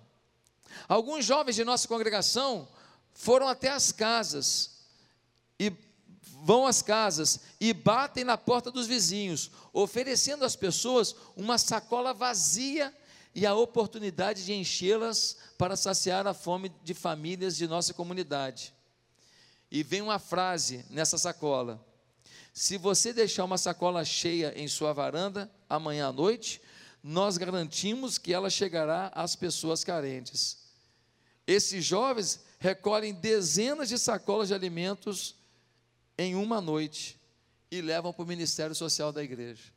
Alguns 0.88 1.26
jovens 1.26 1.56
de 1.56 1.64
nossa 1.64 1.88
congregação 1.88 2.68
foram 3.14 3.48
até 3.48 3.70
as 3.70 3.92
casas 3.92 4.80
e 5.60 5.72
vão 6.44 6.66
às 6.66 6.82
casas 6.82 7.40
e 7.60 7.74
batem 7.74 8.24
na 8.24 8.38
porta 8.38 8.72
dos 8.72 8.88
vizinhos, 8.88 9.52
oferecendo 9.74 10.46
às 10.46 10.56
pessoas 10.56 11.16
uma 11.36 11.58
sacola 11.58 12.14
vazia 12.14 12.94
e 13.36 13.46
a 13.46 13.54
oportunidade 13.54 14.46
de 14.46 14.54
enchê-las 14.54 15.38
para 15.58 15.76
saciar 15.76 16.26
a 16.28 16.34
fome 16.34 16.70
de 16.84 16.94
famílias 16.94 17.56
de 17.56 17.68
nossa 17.68 17.94
comunidade. 17.94 18.74
E 19.72 19.84
vem 19.84 20.02
uma 20.02 20.18
frase 20.18 20.86
nessa 20.90 21.18
sacola: 21.18 21.86
Se 22.54 22.78
você 22.78 23.14
deixar 23.14 23.44
uma 23.44 23.58
sacola 23.58 24.04
cheia 24.04 24.54
em 24.56 24.68
sua 24.68 24.94
varanda 24.94 25.52
amanhã 25.70 26.08
à 26.08 26.12
noite, 26.12 26.62
nós 27.02 27.38
garantimos 27.38 28.18
que 28.18 28.34
ela 28.34 28.50
chegará 28.50 29.08
às 29.16 29.36
pessoas 29.36 29.84
carentes. 29.84 30.58
Esses 31.48 31.84
jovens 31.84 32.42
recolhem 32.60 33.14
dezenas 33.14 33.90
de 33.90 33.98
sacolas 33.98 34.50
de 34.50 34.54
alimentos 34.54 35.36
em 36.18 36.36
uma 36.36 36.60
noite 36.60 37.20
e 37.72 37.82
levam 37.82 38.12
para 38.12 38.24
o 38.24 38.28
Ministério 38.28 38.76
Social 38.76 39.12
da 39.12 39.24
igreja. 39.24 39.72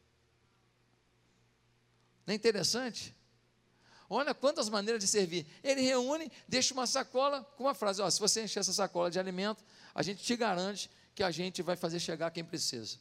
Não 2.26 2.32
é 2.32 2.36
interessante? 2.36 3.14
Olha 4.08 4.34
quantas 4.34 4.68
maneiras 4.68 5.02
de 5.02 5.08
servir. 5.08 5.46
Ele 5.62 5.80
reúne, 5.80 6.30
deixa 6.46 6.74
uma 6.74 6.86
sacola 6.86 7.42
com 7.56 7.64
uma 7.64 7.74
frase: 7.74 8.02
ó, 8.02 8.10
se 8.10 8.20
você 8.20 8.42
encher 8.42 8.60
essa 8.60 8.72
sacola 8.72 9.10
de 9.10 9.18
alimento, 9.18 9.64
a 9.94 10.02
gente 10.02 10.22
te 10.22 10.36
garante 10.36 10.90
que 11.14 11.22
a 11.22 11.30
gente 11.30 11.62
vai 11.62 11.76
fazer 11.76 11.98
chegar 11.98 12.30
quem 12.30 12.44
precisa. 12.44 12.98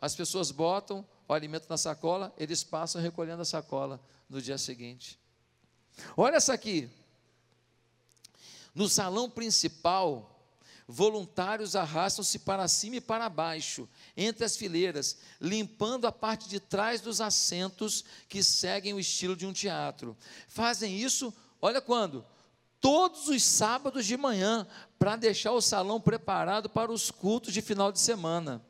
As 0.00 0.14
pessoas 0.14 0.50
botam 0.50 1.06
o 1.28 1.32
alimento 1.32 1.66
na 1.68 1.76
sacola, 1.76 2.34
eles 2.38 2.62
passam 2.62 3.00
recolhendo 3.00 3.42
a 3.42 3.46
sacola 3.46 4.00
no 4.28 4.40
dia 4.40 4.58
seguinte. 4.58 5.18
Olha 6.16 6.36
essa 6.36 6.52
aqui. 6.52 6.88
No 8.74 8.88
salão 8.88 9.30
principal, 9.30 10.36
voluntários 10.86 11.74
arrastam-se 11.74 12.38
para 12.40 12.68
cima 12.68 12.96
e 12.96 13.00
para 13.00 13.28
baixo, 13.28 13.88
entre 14.16 14.44
as 14.44 14.56
fileiras, 14.56 15.18
limpando 15.40 16.06
a 16.06 16.12
parte 16.12 16.48
de 16.48 16.60
trás 16.60 17.00
dos 17.00 17.20
assentos 17.20 18.04
que 18.28 18.42
seguem 18.42 18.94
o 18.94 19.00
estilo 19.00 19.34
de 19.34 19.46
um 19.46 19.52
teatro. 19.52 20.16
Fazem 20.46 20.96
isso, 20.96 21.34
olha 21.60 21.80
quando? 21.80 22.24
Todos 22.80 23.28
os 23.28 23.42
sábados 23.42 24.06
de 24.06 24.16
manhã, 24.16 24.66
para 24.98 25.16
deixar 25.16 25.52
o 25.52 25.60
salão 25.60 26.00
preparado 26.00 26.68
para 26.68 26.92
os 26.92 27.10
cultos 27.10 27.52
de 27.52 27.62
final 27.62 27.90
de 27.90 27.98
semana. 27.98 28.62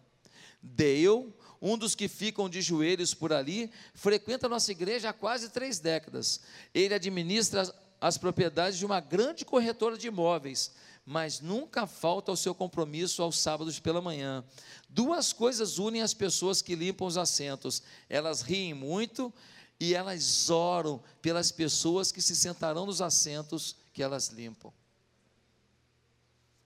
Dale 0.62 1.34
um 1.66 1.76
dos 1.76 1.94
que 1.94 2.06
ficam 2.06 2.48
de 2.48 2.62
joelhos 2.62 3.12
por 3.12 3.32
ali, 3.32 3.70
frequenta 3.92 4.46
a 4.46 4.48
nossa 4.48 4.70
igreja 4.70 5.10
há 5.10 5.12
quase 5.12 5.48
três 5.48 5.80
décadas. 5.80 6.40
Ele 6.72 6.94
administra 6.94 7.74
as 8.00 8.16
propriedades 8.16 8.78
de 8.78 8.86
uma 8.86 9.00
grande 9.00 9.44
corretora 9.44 9.98
de 9.98 10.06
imóveis, 10.06 10.72
mas 11.04 11.40
nunca 11.40 11.86
falta 11.86 12.30
ao 12.30 12.36
seu 12.36 12.54
compromisso 12.54 13.22
aos 13.22 13.38
sábados 13.38 13.80
pela 13.80 14.00
manhã. 14.00 14.44
Duas 14.88 15.32
coisas 15.32 15.78
unem 15.78 16.02
as 16.02 16.14
pessoas 16.14 16.62
que 16.62 16.76
limpam 16.76 17.06
os 17.06 17.16
assentos: 17.16 17.82
elas 18.08 18.42
riem 18.42 18.72
muito 18.72 19.32
e 19.80 19.92
elas 19.92 20.48
oram 20.48 21.02
pelas 21.20 21.50
pessoas 21.50 22.12
que 22.12 22.22
se 22.22 22.36
sentarão 22.36 22.86
nos 22.86 23.02
assentos 23.02 23.76
que 23.92 24.02
elas 24.02 24.28
limpam. 24.28 24.72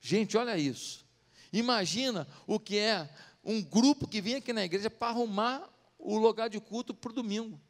Gente, 0.00 0.36
olha 0.36 0.56
isso. 0.58 1.04
Imagina 1.52 2.28
o 2.46 2.60
que 2.60 2.78
é 2.78 3.08
um 3.44 3.62
grupo 3.62 4.06
que 4.06 4.20
vem 4.20 4.36
aqui 4.36 4.52
na 4.52 4.64
igreja 4.64 4.90
para 4.90 5.08
arrumar 5.08 5.68
o 5.98 6.16
lugar 6.18 6.48
de 6.48 6.60
culto 6.60 6.94
para 6.94 7.10
o 7.10 7.14
domingo. 7.14 7.60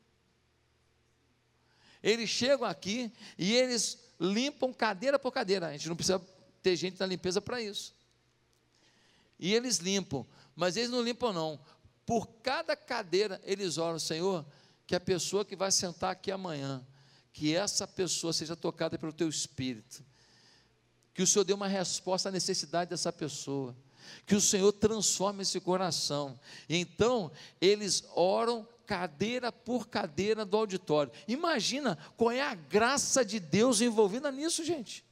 Eles 2.02 2.30
chegam 2.30 2.66
aqui 2.66 3.12
e 3.38 3.52
eles 3.54 3.98
limpam 4.18 4.72
cadeira 4.72 5.18
por 5.18 5.32
cadeira. 5.32 5.68
A 5.68 5.72
gente 5.72 5.88
não 5.88 5.96
precisa 5.96 6.20
ter 6.62 6.76
gente 6.76 6.98
na 6.98 7.06
limpeza 7.06 7.40
para 7.40 7.60
isso. 7.60 7.94
E 9.38 9.54
eles 9.54 9.78
limpam, 9.78 10.26
mas 10.54 10.76
eles 10.76 10.90
não 10.90 11.02
limpam 11.02 11.32
não. 11.32 11.60
Por 12.04 12.26
cada 12.42 12.76
cadeira 12.76 13.40
eles 13.44 13.78
oram, 13.78 13.98
Senhor, 13.98 14.44
que 14.86 14.94
a 14.94 15.00
pessoa 15.00 15.44
que 15.44 15.54
vai 15.54 15.70
sentar 15.70 16.10
aqui 16.10 16.30
amanhã, 16.30 16.84
que 17.32 17.54
essa 17.54 17.86
pessoa 17.86 18.32
seja 18.32 18.56
tocada 18.56 18.98
pelo 18.98 19.12
teu 19.12 19.28
espírito. 19.28 20.04
Que 21.14 21.22
o 21.22 21.26
Senhor 21.26 21.44
dê 21.44 21.52
uma 21.52 21.68
resposta 21.68 22.28
à 22.28 22.32
necessidade 22.32 22.90
dessa 22.90 23.12
pessoa 23.12 23.76
que 24.26 24.34
o 24.34 24.40
Senhor 24.40 24.72
transforme 24.72 25.42
esse 25.42 25.60
coração. 25.60 26.38
Então, 26.68 27.30
eles 27.60 28.04
oram 28.14 28.66
cadeira 28.86 29.52
por 29.52 29.88
cadeira 29.88 30.44
do 30.44 30.56
auditório. 30.56 31.12
Imagina 31.28 31.96
qual 32.16 32.32
é 32.32 32.42
a 32.42 32.54
graça 32.54 33.24
de 33.24 33.38
Deus 33.38 33.80
envolvida 33.80 34.32
nisso, 34.32 34.64
gente. 34.64 35.04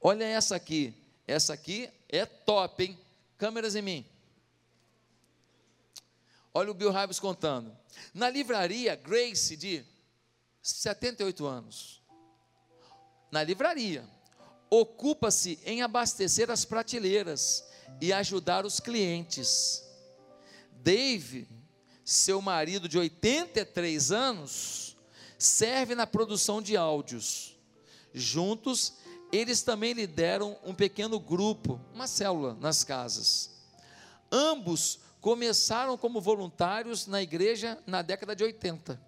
Olha 0.00 0.24
essa 0.24 0.56
aqui. 0.56 0.92
Essa 1.26 1.52
aqui 1.54 1.88
é 2.08 2.26
top, 2.26 2.82
hein? 2.82 2.98
Câmeras 3.38 3.76
em 3.76 3.82
mim. 3.82 4.06
Olha 6.52 6.70
o 6.70 6.74
Bill 6.74 6.90
Hybels 6.90 7.20
contando. 7.20 7.76
Na 8.12 8.28
livraria 8.28 8.96
Grace, 8.96 9.56
de 9.56 9.84
78 10.60 11.46
anos. 11.46 12.02
Na 13.30 13.42
livraria 13.42 14.04
ocupa-se 14.74 15.58
em 15.66 15.82
abastecer 15.82 16.50
as 16.50 16.64
prateleiras 16.64 17.62
e 18.00 18.10
ajudar 18.10 18.64
os 18.64 18.80
clientes. 18.80 19.84
Dave, 20.70 21.46
seu 22.02 22.40
marido 22.40 22.88
de 22.88 22.96
83 22.96 24.10
anos, 24.10 24.96
serve 25.36 25.94
na 25.94 26.06
produção 26.06 26.62
de 26.62 26.74
áudios. 26.74 27.54
Juntos, 28.14 28.94
eles 29.30 29.60
também 29.60 29.92
lideram 29.92 30.56
um 30.64 30.74
pequeno 30.74 31.20
grupo, 31.20 31.78
uma 31.92 32.06
célula 32.06 32.56
nas 32.58 32.82
casas. 32.82 33.50
Ambos 34.30 35.00
começaram 35.20 35.98
como 35.98 36.18
voluntários 36.18 37.06
na 37.06 37.20
igreja 37.20 37.78
na 37.86 38.00
década 38.00 38.34
de 38.34 38.42
80, 38.42 38.98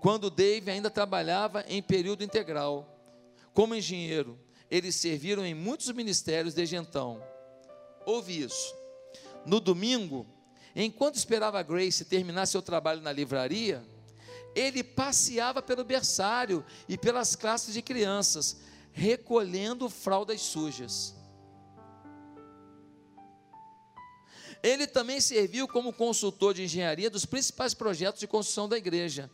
quando 0.00 0.30
Dave 0.30 0.70
ainda 0.70 0.88
trabalhava 0.88 1.64
em 1.66 1.82
período 1.82 2.22
integral. 2.22 2.88
Como 3.52 3.74
engenheiro, 3.74 4.38
eles 4.72 4.96
serviram 4.96 5.44
em 5.44 5.54
muitos 5.54 5.90
ministérios 5.92 6.54
desde 6.54 6.76
então. 6.76 7.22
Ouvi 8.06 8.40
isso. 8.40 8.74
No 9.44 9.60
domingo, 9.60 10.26
enquanto 10.74 11.16
esperava 11.16 11.62
Grace 11.62 12.06
terminar 12.06 12.46
seu 12.46 12.62
trabalho 12.62 13.02
na 13.02 13.12
livraria, 13.12 13.84
ele 14.54 14.82
passeava 14.82 15.60
pelo 15.60 15.84
berçário 15.84 16.64
e 16.88 16.96
pelas 16.96 17.36
classes 17.36 17.74
de 17.74 17.82
crianças, 17.82 18.62
recolhendo 18.92 19.90
fraldas 19.90 20.40
sujas. 20.40 21.14
Ele 24.62 24.86
também 24.86 25.20
serviu 25.20 25.68
como 25.68 25.92
consultor 25.92 26.54
de 26.54 26.62
engenharia 26.62 27.10
dos 27.10 27.26
principais 27.26 27.74
projetos 27.74 28.20
de 28.20 28.26
construção 28.26 28.66
da 28.66 28.78
igreja. 28.78 29.30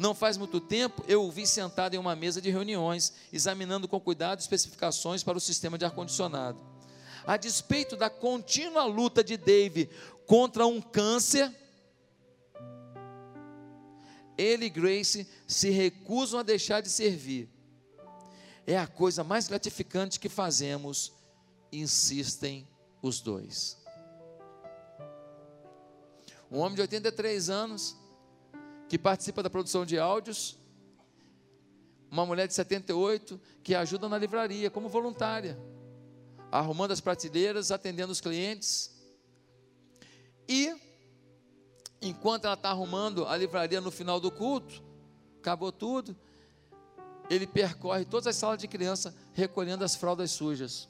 Não 0.00 0.14
faz 0.14 0.38
muito 0.38 0.62
tempo 0.62 1.04
eu 1.06 1.22
o 1.22 1.30
vi 1.30 1.46
sentado 1.46 1.92
em 1.94 1.98
uma 1.98 2.16
mesa 2.16 2.40
de 2.40 2.48
reuniões, 2.48 3.12
examinando 3.30 3.86
com 3.86 4.00
cuidado 4.00 4.40
especificações 4.40 5.22
para 5.22 5.36
o 5.36 5.40
sistema 5.40 5.76
de 5.76 5.84
ar-condicionado. 5.84 6.58
A 7.26 7.36
despeito 7.36 7.98
da 7.98 8.08
contínua 8.08 8.84
luta 8.84 9.22
de 9.22 9.36
Dave 9.36 9.90
contra 10.26 10.66
um 10.66 10.80
câncer, 10.80 11.54
ele 14.38 14.64
e 14.64 14.70
Grace 14.70 15.28
se 15.46 15.68
recusam 15.68 16.40
a 16.40 16.42
deixar 16.42 16.80
de 16.80 16.88
servir. 16.88 17.46
É 18.66 18.78
a 18.78 18.86
coisa 18.86 19.22
mais 19.22 19.48
gratificante 19.48 20.18
que 20.18 20.30
fazemos, 20.30 21.12
insistem 21.70 22.66
os 23.02 23.20
dois 23.20 23.78
um 26.50 26.58
homem 26.58 26.74
de 26.74 26.80
83 26.80 27.48
anos, 27.48 27.96
que 28.90 28.98
participa 28.98 29.40
da 29.40 29.48
produção 29.48 29.86
de 29.86 30.00
áudios, 30.00 30.58
uma 32.10 32.26
mulher 32.26 32.48
de 32.48 32.54
78 32.54 33.40
que 33.62 33.72
ajuda 33.72 34.08
na 34.08 34.18
livraria 34.18 34.68
como 34.68 34.88
voluntária, 34.88 35.56
arrumando 36.50 36.90
as 36.90 37.00
prateleiras, 37.00 37.70
atendendo 37.70 38.10
os 38.10 38.20
clientes. 38.20 38.90
E, 40.48 40.74
enquanto 42.02 42.46
ela 42.46 42.54
está 42.54 42.70
arrumando 42.70 43.24
a 43.26 43.36
livraria 43.36 43.80
no 43.80 43.92
final 43.92 44.18
do 44.18 44.28
culto, 44.28 44.82
acabou 45.38 45.70
tudo, 45.70 46.16
ele 47.30 47.46
percorre 47.46 48.04
todas 48.04 48.26
as 48.26 48.34
salas 48.34 48.58
de 48.58 48.66
criança 48.66 49.14
recolhendo 49.34 49.84
as 49.84 49.94
fraldas 49.94 50.32
sujas 50.32 50.88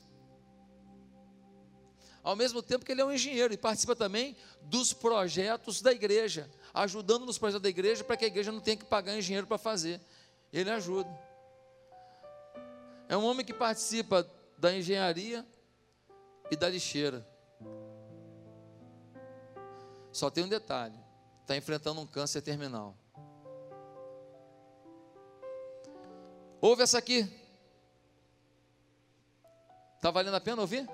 ao 2.22 2.36
mesmo 2.36 2.62
tempo 2.62 2.84
que 2.84 2.92
ele 2.92 3.00
é 3.00 3.04
um 3.04 3.12
engenheiro 3.12 3.52
e 3.52 3.56
participa 3.56 3.96
também 3.96 4.36
dos 4.62 4.92
projetos 4.92 5.80
da 5.80 5.92
igreja, 5.92 6.50
ajudando 6.72 7.26
nos 7.26 7.38
projetos 7.38 7.62
da 7.62 7.68
igreja 7.68 8.04
para 8.04 8.16
que 8.16 8.24
a 8.24 8.28
igreja 8.28 8.52
não 8.52 8.60
tenha 8.60 8.76
que 8.76 8.84
pagar 8.84 9.16
engenheiro 9.16 9.46
para 9.46 9.58
fazer. 9.58 10.00
Ele 10.52 10.70
ajuda. 10.70 11.10
É 13.08 13.16
um 13.16 13.24
homem 13.24 13.44
que 13.44 13.52
participa 13.52 14.28
da 14.56 14.74
engenharia 14.74 15.46
e 16.50 16.56
da 16.56 16.68
lixeira. 16.68 17.26
Só 20.12 20.30
tem 20.30 20.44
um 20.44 20.48
detalhe: 20.48 20.98
está 21.42 21.56
enfrentando 21.56 22.00
um 22.00 22.06
câncer 22.06 22.40
terminal. 22.42 22.96
Ouve 26.60 26.82
essa 26.82 26.98
aqui. 26.98 27.28
Está 29.96 30.10
valendo 30.10 30.34
a 30.34 30.40
pena 30.40 30.60
ouvir? 30.60 30.88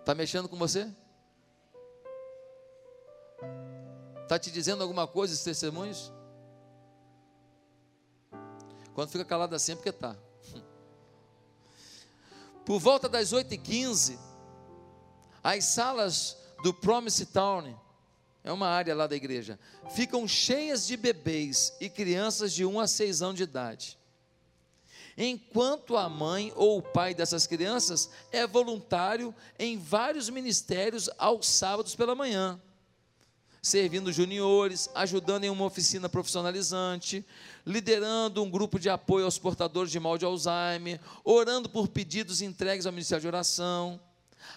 Está 0.00 0.14
mexendo 0.14 0.48
com 0.48 0.56
você? 0.56 0.90
Está 4.26 4.40
te 4.40 4.50
dizendo 4.50 4.82
alguma 4.82 5.06
coisa 5.06 5.32
esses 5.32 5.44
testemunhos? 5.44 6.12
Quando 8.92 9.08
fica 9.08 9.24
calado 9.24 9.54
assim 9.54 9.70
é 9.70 9.74
porque 9.76 9.90
está. 9.90 10.16
Por 12.64 12.80
volta 12.80 13.08
das 13.08 13.32
8h15, 13.32 14.18
as 15.44 15.66
salas 15.66 16.36
do 16.60 16.74
Promise 16.74 17.26
Town, 17.26 17.78
é 18.42 18.50
uma 18.50 18.66
área 18.66 18.96
lá 18.96 19.06
da 19.06 19.14
igreja, 19.14 19.60
ficam 19.90 20.26
cheias 20.26 20.88
de 20.88 20.96
bebês 20.96 21.72
e 21.80 21.88
crianças 21.88 22.52
de 22.52 22.64
1 22.64 22.80
a 22.80 22.88
6 22.88 23.22
anos 23.22 23.36
de 23.36 23.44
idade 23.44 23.96
enquanto 25.16 25.96
a 25.96 26.08
mãe 26.08 26.52
ou 26.56 26.78
o 26.78 26.82
pai 26.82 27.14
dessas 27.14 27.46
crianças 27.46 28.10
é 28.32 28.44
voluntário 28.44 29.32
em 29.56 29.78
vários 29.78 30.28
ministérios 30.28 31.08
aos 31.16 31.46
sábados 31.46 31.94
pela 31.94 32.14
manhã, 32.14 32.60
servindo 33.66 34.12
juniores, 34.12 34.88
ajudando 34.94 35.42
em 35.42 35.50
uma 35.50 35.64
oficina 35.64 36.08
profissionalizante, 36.08 37.26
liderando 37.66 38.42
um 38.42 38.48
grupo 38.48 38.78
de 38.78 38.88
apoio 38.88 39.24
aos 39.24 39.38
portadores 39.38 39.90
de 39.90 39.98
mal 39.98 40.16
de 40.16 40.24
Alzheimer, 40.24 41.00
orando 41.24 41.68
por 41.68 41.88
pedidos 41.88 42.40
entregues 42.40 42.86
ao 42.86 42.92
Ministério 42.92 43.22
de 43.22 43.26
Oração. 43.26 44.00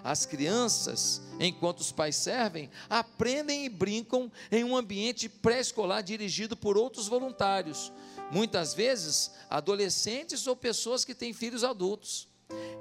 As 0.03 0.27
crianças, 0.27 1.23
enquanto 1.39 1.79
os 1.79 1.91
pais 1.91 2.15
servem, 2.15 2.69
aprendem 2.87 3.65
e 3.65 3.69
brincam 3.69 4.31
em 4.51 4.63
um 4.63 4.77
ambiente 4.77 5.27
pré-escolar 5.27 6.03
dirigido 6.03 6.55
por 6.55 6.77
outros 6.77 7.07
voluntários, 7.07 7.91
muitas 8.31 8.75
vezes 8.75 9.31
adolescentes 9.49 10.45
ou 10.45 10.55
pessoas 10.55 11.03
que 11.03 11.15
têm 11.15 11.33
filhos 11.33 11.63
adultos. 11.63 12.28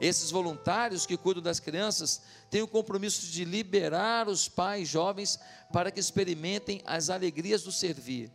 Esses 0.00 0.30
voluntários 0.30 1.06
que 1.06 1.16
cuidam 1.16 1.42
das 1.42 1.58
crianças 1.58 2.22
têm 2.50 2.62
o 2.62 2.68
compromisso 2.68 3.26
de 3.26 3.44
liberar 3.44 4.28
os 4.28 4.48
pais 4.48 4.88
jovens 4.88 5.38
para 5.72 5.90
que 5.90 5.98
experimentem 5.98 6.82
as 6.86 7.10
alegrias 7.10 7.62
do 7.62 7.72
servir. 7.72 8.30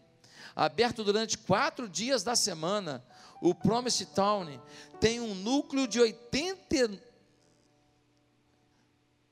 Aberto 0.55 1.03
durante 1.03 1.37
quatro 1.37 1.87
dias 1.89 2.23
da 2.23 2.35
semana, 2.35 3.03
o 3.41 3.55
Promise 3.55 4.05
Town 4.07 4.59
tem 4.99 5.19
um 5.19 5.33
núcleo 5.33 5.87
de 5.87 5.99
80, 5.99 7.01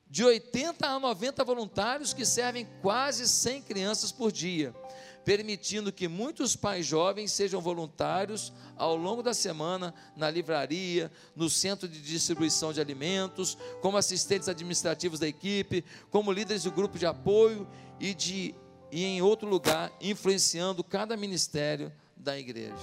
de 0.10 0.24
80 0.24 0.88
a 0.88 1.00
90 1.00 1.44
voluntários 1.44 2.14
que 2.14 2.26
servem 2.26 2.68
quase 2.82 3.28
100 3.28 3.62
crianças 3.64 4.12
por 4.12 4.32
dia 4.32 4.74
permitindo 5.23 5.91
que 5.91 6.07
muitos 6.07 6.55
pais 6.55 6.86
jovens 6.86 7.31
sejam 7.31 7.62
voluntários 7.62 8.51
ao 8.75 8.95
longo 8.95 9.21
da 9.21 9.34
semana 9.34 9.93
na 10.15 10.29
livraria, 10.29 11.12
no 11.36 11.49
centro 11.49 11.88
de 11.88 12.01
distribuição 12.01 12.73
de 12.73 12.81
alimentos, 12.81 13.57
como 13.81 13.97
assistentes 13.97 14.49
administrativos 14.49 15.19
da 15.19 15.27
equipe, 15.27 15.86
como 16.10 16.31
líderes 16.31 16.63
do 16.63 16.71
grupo 16.71 16.97
de 16.97 17.05
apoio 17.05 17.67
e, 17.99 18.13
de, 18.13 18.55
e 18.91 19.03
em 19.03 19.21
outro 19.21 19.47
lugar, 19.47 19.91
influenciando 20.01 20.84
cada 20.84 21.15
ministério 21.15 21.91
da 22.15 22.38
igreja. 22.38 22.75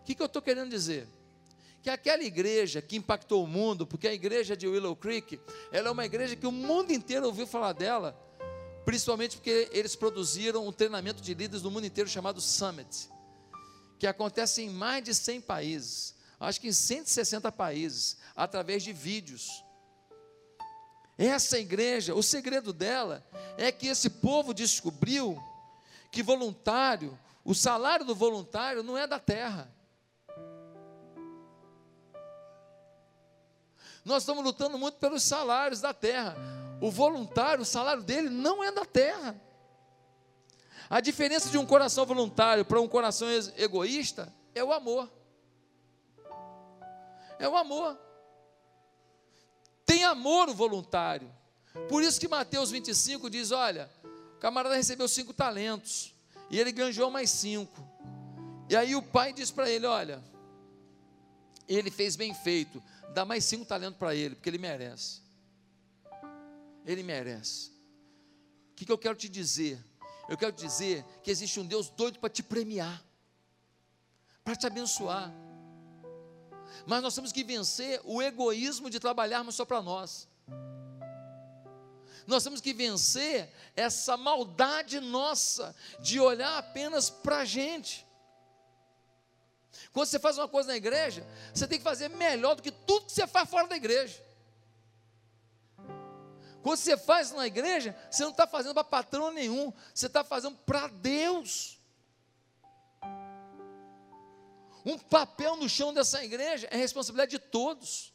O 0.00 0.04
que, 0.04 0.14
que 0.14 0.22
eu 0.22 0.26
estou 0.26 0.42
querendo 0.42 0.70
dizer? 0.70 1.06
que 1.84 1.90
aquela 1.90 2.24
igreja 2.24 2.80
que 2.80 2.96
impactou 2.96 3.44
o 3.44 3.46
mundo, 3.46 3.86
porque 3.86 4.08
a 4.08 4.14
igreja 4.14 4.56
de 4.56 4.66
Willow 4.66 4.96
Creek, 4.96 5.38
ela 5.70 5.88
é 5.88 5.90
uma 5.90 6.06
igreja 6.06 6.34
que 6.34 6.46
o 6.46 6.50
mundo 6.50 6.94
inteiro 6.94 7.26
ouviu 7.26 7.46
falar 7.46 7.74
dela, 7.74 8.18
principalmente 8.84 9.36
porque 9.36 9.68
eles 9.72 9.96
produziram 9.96 10.66
um 10.66 10.72
treinamento 10.72 11.22
de 11.22 11.32
líderes 11.32 11.62
no 11.62 11.70
mundo 11.70 11.86
inteiro 11.86 12.08
chamado 12.08 12.40
Summit, 12.40 13.08
que 13.98 14.06
acontece 14.06 14.62
em 14.62 14.70
mais 14.70 15.02
de 15.02 15.14
100 15.14 15.40
países, 15.40 16.14
acho 16.38 16.60
que 16.60 16.68
em 16.68 16.72
160 16.72 17.50
países, 17.52 18.18
através 18.36 18.82
de 18.82 18.92
vídeos. 18.92 19.64
Essa 21.16 21.58
igreja, 21.58 22.14
o 22.14 22.22
segredo 22.22 22.72
dela 22.72 23.24
é 23.56 23.72
que 23.72 23.86
esse 23.86 24.10
povo 24.10 24.52
descobriu 24.52 25.42
que 26.10 26.22
voluntário, 26.22 27.18
o 27.44 27.54
salário 27.54 28.04
do 28.04 28.14
voluntário 28.14 28.82
não 28.82 28.98
é 28.98 29.06
da 29.06 29.18
terra. 29.18 29.72
Nós 34.04 34.22
estamos 34.22 34.44
lutando 34.44 34.76
muito 34.76 34.98
pelos 34.98 35.22
salários 35.22 35.80
da 35.80 35.94
terra 35.94 36.63
o 36.84 36.90
voluntário, 36.90 37.62
o 37.62 37.64
salário 37.64 38.02
dele 38.02 38.28
não 38.28 38.62
é 38.62 38.70
da 38.70 38.84
terra. 38.84 39.34
A 40.90 41.00
diferença 41.00 41.48
de 41.48 41.56
um 41.56 41.64
coração 41.64 42.04
voluntário 42.04 42.62
para 42.62 42.78
um 42.78 42.86
coração 42.86 43.26
egoísta 43.56 44.30
é 44.54 44.62
o 44.62 44.70
amor. 44.70 45.10
É 47.38 47.48
o 47.48 47.56
amor. 47.56 47.98
Tem 49.86 50.04
amor 50.04 50.50
o 50.50 50.54
voluntário. 50.54 51.34
Por 51.88 52.02
isso 52.02 52.20
que 52.20 52.28
Mateus 52.28 52.70
25 52.70 53.30
diz: 53.30 53.50
olha, 53.50 53.90
o 54.36 54.38
camarada 54.38 54.76
recebeu 54.76 55.08
cinco 55.08 55.32
talentos 55.32 56.14
e 56.50 56.60
ele 56.60 56.70
ganhou 56.70 57.10
mais 57.10 57.30
cinco. 57.30 57.82
E 58.68 58.76
aí 58.76 58.94
o 58.94 59.00
pai 59.00 59.32
diz 59.32 59.50
para 59.50 59.70
ele: 59.70 59.86
olha, 59.86 60.22
ele 61.66 61.90
fez 61.90 62.14
bem 62.14 62.34
feito, 62.34 62.82
dá 63.14 63.24
mais 63.24 63.42
cinco 63.46 63.64
talentos 63.64 63.98
para 63.98 64.14
ele, 64.14 64.34
porque 64.34 64.50
ele 64.50 64.58
merece. 64.58 65.23
Ele 66.84 67.02
merece. 67.02 67.70
O 68.72 68.74
que, 68.76 68.84
que 68.84 68.92
eu 68.92 68.98
quero 68.98 69.14
te 69.14 69.28
dizer? 69.28 69.78
Eu 70.28 70.36
quero 70.36 70.52
dizer 70.52 71.04
que 71.22 71.30
existe 71.30 71.60
um 71.60 71.66
Deus 71.66 71.88
doido 71.88 72.18
para 72.18 72.30
te 72.30 72.42
premiar, 72.42 73.02
para 74.42 74.56
te 74.56 74.66
abençoar. 74.66 75.32
Mas 76.86 77.02
nós 77.02 77.14
temos 77.14 77.32
que 77.32 77.44
vencer 77.44 78.00
o 78.04 78.20
egoísmo 78.20 78.90
de 78.90 78.98
trabalharmos 78.98 79.54
só 79.54 79.64
para 79.64 79.80
nós. 79.80 80.28
Nós 82.26 82.42
temos 82.42 82.60
que 82.60 82.72
vencer 82.72 83.52
essa 83.76 84.16
maldade 84.16 84.98
nossa 84.98 85.74
de 86.00 86.18
olhar 86.18 86.58
apenas 86.58 87.10
para 87.10 87.38
a 87.38 87.44
gente. 87.44 88.06
Quando 89.92 90.06
você 90.06 90.18
faz 90.18 90.38
uma 90.38 90.48
coisa 90.48 90.68
na 90.68 90.76
igreja, 90.76 91.26
você 91.52 91.66
tem 91.66 91.78
que 91.78 91.84
fazer 91.84 92.08
melhor 92.08 92.56
do 92.56 92.62
que 92.62 92.70
tudo 92.70 93.06
que 93.06 93.12
você 93.12 93.26
faz 93.26 93.48
fora 93.48 93.68
da 93.68 93.76
igreja. 93.76 94.22
Quando 96.64 96.78
você 96.78 96.96
faz 96.96 97.30
na 97.30 97.46
igreja, 97.46 97.94
você 98.10 98.22
não 98.22 98.30
está 98.30 98.46
fazendo 98.46 98.72
para 98.72 98.82
patrão 98.82 99.30
nenhum, 99.30 99.70
você 99.92 100.06
está 100.06 100.24
fazendo 100.24 100.56
para 100.64 100.86
Deus. 100.86 101.78
Um 104.82 104.96
papel 104.98 105.56
no 105.56 105.68
chão 105.68 105.92
dessa 105.92 106.24
igreja 106.24 106.66
é 106.70 106.76
responsabilidade 106.78 107.32
de 107.32 107.38
todos. 107.38 108.14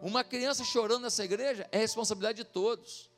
Uma 0.00 0.22
criança 0.22 0.62
chorando 0.62 1.02
nessa 1.02 1.24
igreja 1.24 1.68
é 1.72 1.78
responsabilidade 1.78 2.36
de 2.36 2.44
todos. 2.44 3.10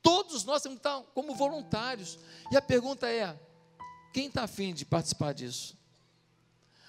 Todos 0.00 0.42
nós 0.44 0.62
temos 0.62 0.78
que 0.78 0.88
estar 0.88 1.02
como 1.12 1.34
voluntários. 1.34 2.18
E 2.50 2.56
a 2.56 2.62
pergunta 2.62 3.06
é: 3.06 3.38
quem 4.10 4.28
está 4.28 4.44
afim 4.44 4.72
de 4.72 4.86
participar 4.86 5.34
disso? 5.34 5.76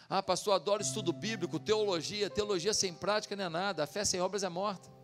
Ah, 0.10 0.24
pastor, 0.24 0.54
adoro 0.54 0.82
estudo 0.82 1.12
bíblico, 1.12 1.60
teologia. 1.60 2.30
Teologia 2.30 2.74
sem 2.74 2.94
prática 2.94 3.36
não 3.36 3.44
é 3.44 3.50
nada. 3.50 3.84
A 3.84 3.88
fé 3.88 4.06
sem 4.06 4.22
obras 4.22 4.42
é 4.42 4.48
morta. 4.48 4.97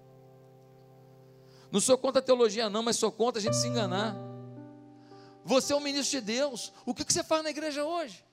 Não 1.73 1.81
sou 1.81 1.97
contra 1.97 2.19
a 2.19 2.23
teologia, 2.23 2.69
não, 2.69 2.83
mas 2.83 2.97
sou 2.97 3.11
contra 3.11 3.39
a 3.39 3.41
gente 3.41 3.57
se 3.57 3.67
enganar. 3.67 4.15
Você 5.43 5.73
é 5.73 5.75
um 5.75 5.79
ministro 5.79 6.19
de 6.19 6.23
Deus. 6.23 6.71
O 6.85 6.93
que 6.93 7.03
você 7.03 7.23
faz 7.23 7.41
na 7.41 7.49
igreja 7.49 7.83
hoje? 7.83 8.23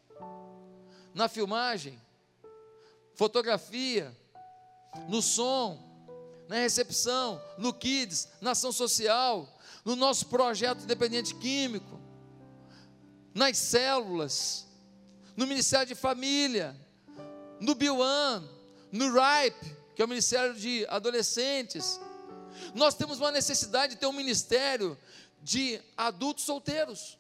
Na 1.15 1.27
filmagem, 1.27 1.99
fotografia, 3.15 4.15
no 5.09 5.23
som, 5.23 5.83
na 6.49 6.57
recepção, 6.57 7.41
no 7.57 7.73
kids, 7.73 8.29
na 8.43 8.51
ação 8.51 8.73
social, 8.73 9.49
no 9.87 9.97
nosso 9.97 10.27
projeto 10.27 10.83
independente 10.83 11.35
químico, 11.35 11.99
nas 13.33 13.57
células, 13.57 14.67
no 15.35 15.47
Ministério 15.47 15.87
de 15.87 15.95
Família, 15.95 16.77
no 17.59 17.75
Biwan, 17.75 18.47
no 18.93 19.07
RIPE, 19.07 19.77
que 19.97 20.03
é 20.03 20.05
o 20.05 20.09
Ministério 20.09 20.53
de 20.53 20.85
Adolescentes, 20.91 21.99
nós 22.75 22.95
temos 22.95 23.19
uma 23.19 23.31
necessidade 23.31 23.95
de 23.95 24.01
ter 24.01 24.07
um 24.07 24.13
ministério 24.13 24.99
de 25.43 25.81
adultos 25.97 26.45
solteiros. 26.45 27.19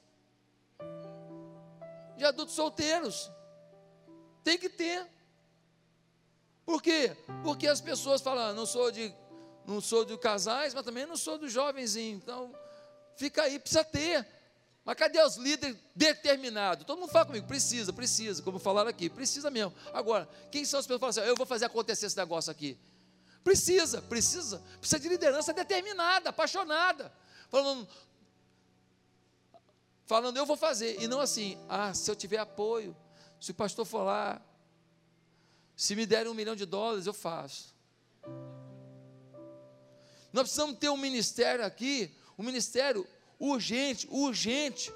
De 2.17 2.25
adultos 2.25 2.55
solteiros. 2.55 3.31
Tem 4.45 4.59
que 4.59 4.69
ter. 4.69 5.07
Por 6.65 6.83
quê? 6.83 7.17
Porque 7.43 7.67
as 7.67 7.81
pessoas 7.81 8.21
falam, 8.21 8.45
ah, 8.45 8.53
não 8.53 8.67
sou 8.67 8.91
de 8.91 9.15
não 9.67 9.81
sou 9.81 10.05
de 10.05 10.17
casais, 10.19 10.75
mas 10.75 10.85
também 10.85 11.07
não 11.07 11.17
sou 11.17 11.39
dos 11.39 11.53
jovens. 11.53 11.95
Então, 11.97 12.53
fica 13.17 13.43
aí, 13.43 13.59
precisa 13.59 13.85
ter. 13.85 14.27
Mas 14.85 14.97
cadê 14.97 15.23
os 15.23 15.37
líderes 15.37 15.77
determinados? 15.95 16.85
Todo 16.85 16.99
mundo 16.99 17.11
fala 17.11 17.27
comigo, 17.27 17.47
precisa, 17.47 17.93
precisa, 17.93 18.43
como 18.43 18.59
falaram 18.59 18.89
aqui, 18.91 19.09
precisa 19.09 19.51
mesmo. 19.51 19.73
Agora, 19.93 20.29
quem 20.51 20.65
são 20.65 20.81
as 20.81 20.87
pessoas 20.87 20.99
que 20.99 21.01
falam 21.01 21.11
assim, 21.11 21.31
eu 21.31 21.37
vou 21.37 21.47
fazer 21.47 21.67
acontecer 21.67 22.07
esse 22.07 22.17
negócio 22.17 22.51
aqui? 22.51 22.79
Precisa, 23.43 24.03
precisa, 24.03 24.63
precisa 24.79 25.01
de 25.01 25.09
liderança 25.09 25.53
determinada, 25.53 26.29
apaixonada, 26.31 27.13
falando, 27.49 27.89
falando, 30.05 30.37
eu 30.37 30.45
vou 30.45 30.57
fazer, 30.57 31.01
e 31.01 31.09
não 31.09 31.21
assim, 31.21 31.59
ah, 31.69 31.95
se 31.95 32.11
eu 32.11 32.17
tiver 32.17 32.39
apoio, 32.39 32.95
se 33.41 33.53
o 33.53 33.55
pastor 33.55 33.87
for 33.87 34.03
lá, 34.03 34.43
se 35.75 35.97
me 35.97 36.05
derem 36.05 36.31
um 36.31 36.35
milhão 36.35 36.55
de 36.55 36.67
dólares, 36.67 37.07
eu 37.07 37.15
faço. 37.15 37.75
Nós 40.33 40.43
precisamos 40.43 40.79
ter 40.79 40.91
um 40.91 40.97
ministério 40.97 41.65
aqui, 41.65 42.15
um 42.39 42.43
ministério 42.43 43.07
urgente, 43.39 44.07
urgente, 44.11 44.93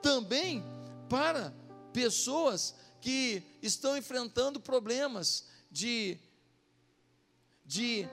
também 0.00 0.62
para 1.08 1.52
pessoas 1.92 2.74
que 3.00 3.42
estão 3.60 3.96
enfrentando 3.96 4.60
problemas 4.60 5.46
de 5.70 6.18
de 7.68 8.08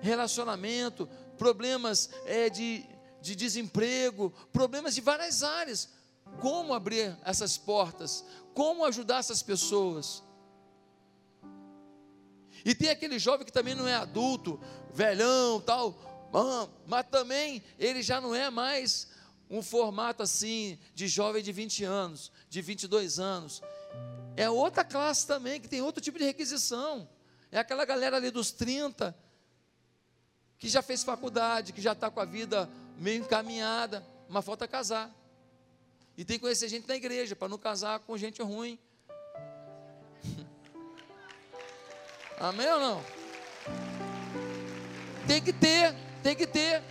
relacionamento, 0.00 1.08
problemas 1.38 2.10
é, 2.26 2.50
de, 2.50 2.84
de 3.22 3.36
desemprego, 3.36 4.30
problemas 4.52 4.94
de 4.94 5.00
várias 5.00 5.44
áreas. 5.44 5.88
Como 6.40 6.74
abrir 6.74 7.16
essas 7.24 7.56
portas? 7.56 8.24
Como 8.52 8.84
ajudar 8.84 9.20
essas 9.20 9.42
pessoas? 9.42 10.24
E 12.64 12.74
tem 12.74 12.90
aquele 12.90 13.16
jovem 13.18 13.46
que 13.46 13.52
também 13.52 13.76
não 13.76 13.86
é 13.86 13.94
adulto, 13.94 14.60
velhão, 14.92 15.60
tal, 15.60 15.96
mas 16.84 17.06
também 17.08 17.62
ele 17.78 18.02
já 18.02 18.20
não 18.20 18.34
é 18.34 18.50
mais 18.50 19.08
um 19.48 19.62
formato 19.62 20.24
assim 20.24 20.76
de 20.92 21.06
jovem 21.06 21.44
de 21.44 21.52
20 21.52 21.84
anos, 21.84 22.32
de 22.48 22.60
22 22.60 23.20
anos. 23.20 23.62
É 24.36 24.50
outra 24.50 24.84
classe 24.84 25.24
também 25.26 25.60
que 25.60 25.68
tem 25.68 25.80
outro 25.80 26.02
tipo 26.02 26.18
de 26.18 26.24
requisição. 26.24 27.08
É 27.50 27.58
aquela 27.58 27.84
galera 27.84 28.16
ali 28.16 28.30
dos 28.30 28.50
30, 28.50 29.16
que 30.58 30.68
já 30.68 30.82
fez 30.82 31.02
faculdade, 31.04 31.72
que 31.72 31.80
já 31.80 31.92
está 31.92 32.10
com 32.10 32.20
a 32.20 32.24
vida 32.24 32.68
meio 32.98 33.22
encaminhada, 33.22 34.04
mas 34.28 34.44
falta 34.44 34.66
casar. 34.66 35.10
E 36.16 36.24
tem 36.24 36.38
que 36.38 36.42
conhecer 36.42 36.68
gente 36.68 36.88
na 36.88 36.96
igreja, 36.96 37.36
para 37.36 37.48
não 37.48 37.58
casar 37.58 38.00
com 38.00 38.16
gente 38.16 38.42
ruim. 38.42 38.78
Amém 42.40 42.70
ou 42.70 42.80
não? 42.80 43.04
Tem 45.26 45.42
que 45.42 45.52
ter, 45.52 45.94
tem 46.22 46.34
que 46.34 46.46
ter. 46.46 46.82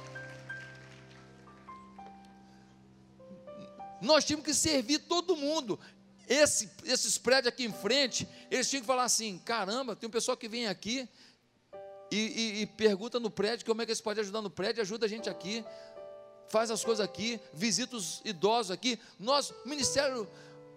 Nós 4.01 4.24
tínhamos 4.24 4.45
que 4.45 4.53
servir 4.53 4.99
todo 4.99 5.36
mundo. 5.36 5.80
Esse, 6.28 6.69
esses 6.84 7.17
prédios 7.17 7.47
aqui 7.53 7.65
em 7.65 7.73
frente, 7.73 8.28
eles 8.49 8.69
tinham 8.69 8.82
que 8.82 8.88
falar 8.88 9.03
assim: 9.03 9.38
caramba, 9.39 9.95
tem 9.95 10.07
um 10.07 10.11
pessoal 10.11 10.36
que 10.36 10.47
vem 10.47 10.67
aqui 10.67 11.07
e, 12.11 12.17
e, 12.17 12.61
e 12.61 12.65
pergunta 12.65 13.19
no 13.19 13.30
prédio 13.30 13.65
como 13.65 13.82
é 13.82 13.86
que 13.86 13.91
eles 13.91 14.01
podem 14.01 14.21
ajudar 14.21 14.41
no 14.41 14.49
prédio, 14.49 14.82
ajuda 14.82 15.05
a 15.05 15.09
gente 15.09 15.30
aqui, 15.30 15.63
faz 16.49 16.71
as 16.71 16.84
coisas 16.84 17.03
aqui, 17.03 17.39
visita 17.53 17.95
os 17.95 18.21
idosos 18.23 18.71
aqui. 18.71 18.99
Nós, 19.19 19.53
ministério, 19.65 20.28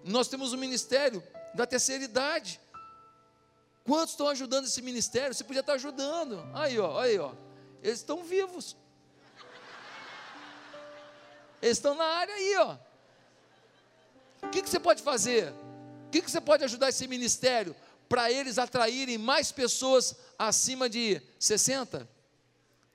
nós 0.04 0.28
temos 0.28 0.52
o 0.52 0.56
um 0.56 0.58
ministério 0.58 1.22
da 1.54 1.66
terceira 1.66 2.04
idade. 2.04 2.60
Quantos 3.84 4.10
estão 4.10 4.28
ajudando 4.28 4.66
esse 4.66 4.82
ministério? 4.82 5.34
Você 5.34 5.44
podia 5.44 5.60
estar 5.60 5.74
ajudando. 5.74 6.46
Aí, 6.52 6.78
ó, 6.78 6.98
aí, 6.98 7.18
ó. 7.18 7.32
Eles 7.82 8.00
estão 8.00 8.22
vivos. 8.22 8.76
Eles 11.62 11.78
estão 11.78 11.94
na 11.94 12.04
área 12.04 12.34
aí, 12.34 12.56
ó. 12.56 12.76
O 14.42 14.48
que, 14.50 14.62
que 14.62 14.68
você 14.68 14.78
pode 14.78 15.02
fazer? 15.02 15.52
O 16.06 16.10
que, 16.10 16.22
que 16.22 16.30
você 16.30 16.40
pode 16.40 16.64
ajudar 16.64 16.88
esse 16.88 17.06
ministério 17.06 17.74
para 18.08 18.30
eles 18.32 18.58
atraírem 18.58 19.18
mais 19.18 19.52
pessoas 19.52 20.16
acima 20.38 20.88
de 20.88 21.20
60? 21.38 22.08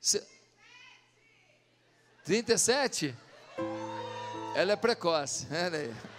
Se... 0.00 0.22
37? 2.24 3.14
Ela 4.54 4.72
é 4.72 4.76
precoce. 4.76 5.46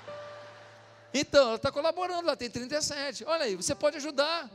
Então, 1.17 1.47
ela 1.47 1.55
está 1.55 1.71
colaborando, 1.71 2.27
ela 2.27 2.35
tem 2.35 2.49
37. 2.49 3.23
Olha 3.23 3.45
aí, 3.45 3.55
você 3.55 3.73
pode 3.73 3.95
ajudar. 3.95 4.51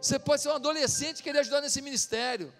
Você 0.00 0.18
pode 0.18 0.42
ser 0.42 0.48
um 0.48 0.54
adolescente 0.54 1.20
e 1.20 1.22
querer 1.22 1.38
ajudar 1.38 1.60
nesse 1.60 1.80
ministério. 1.80 2.52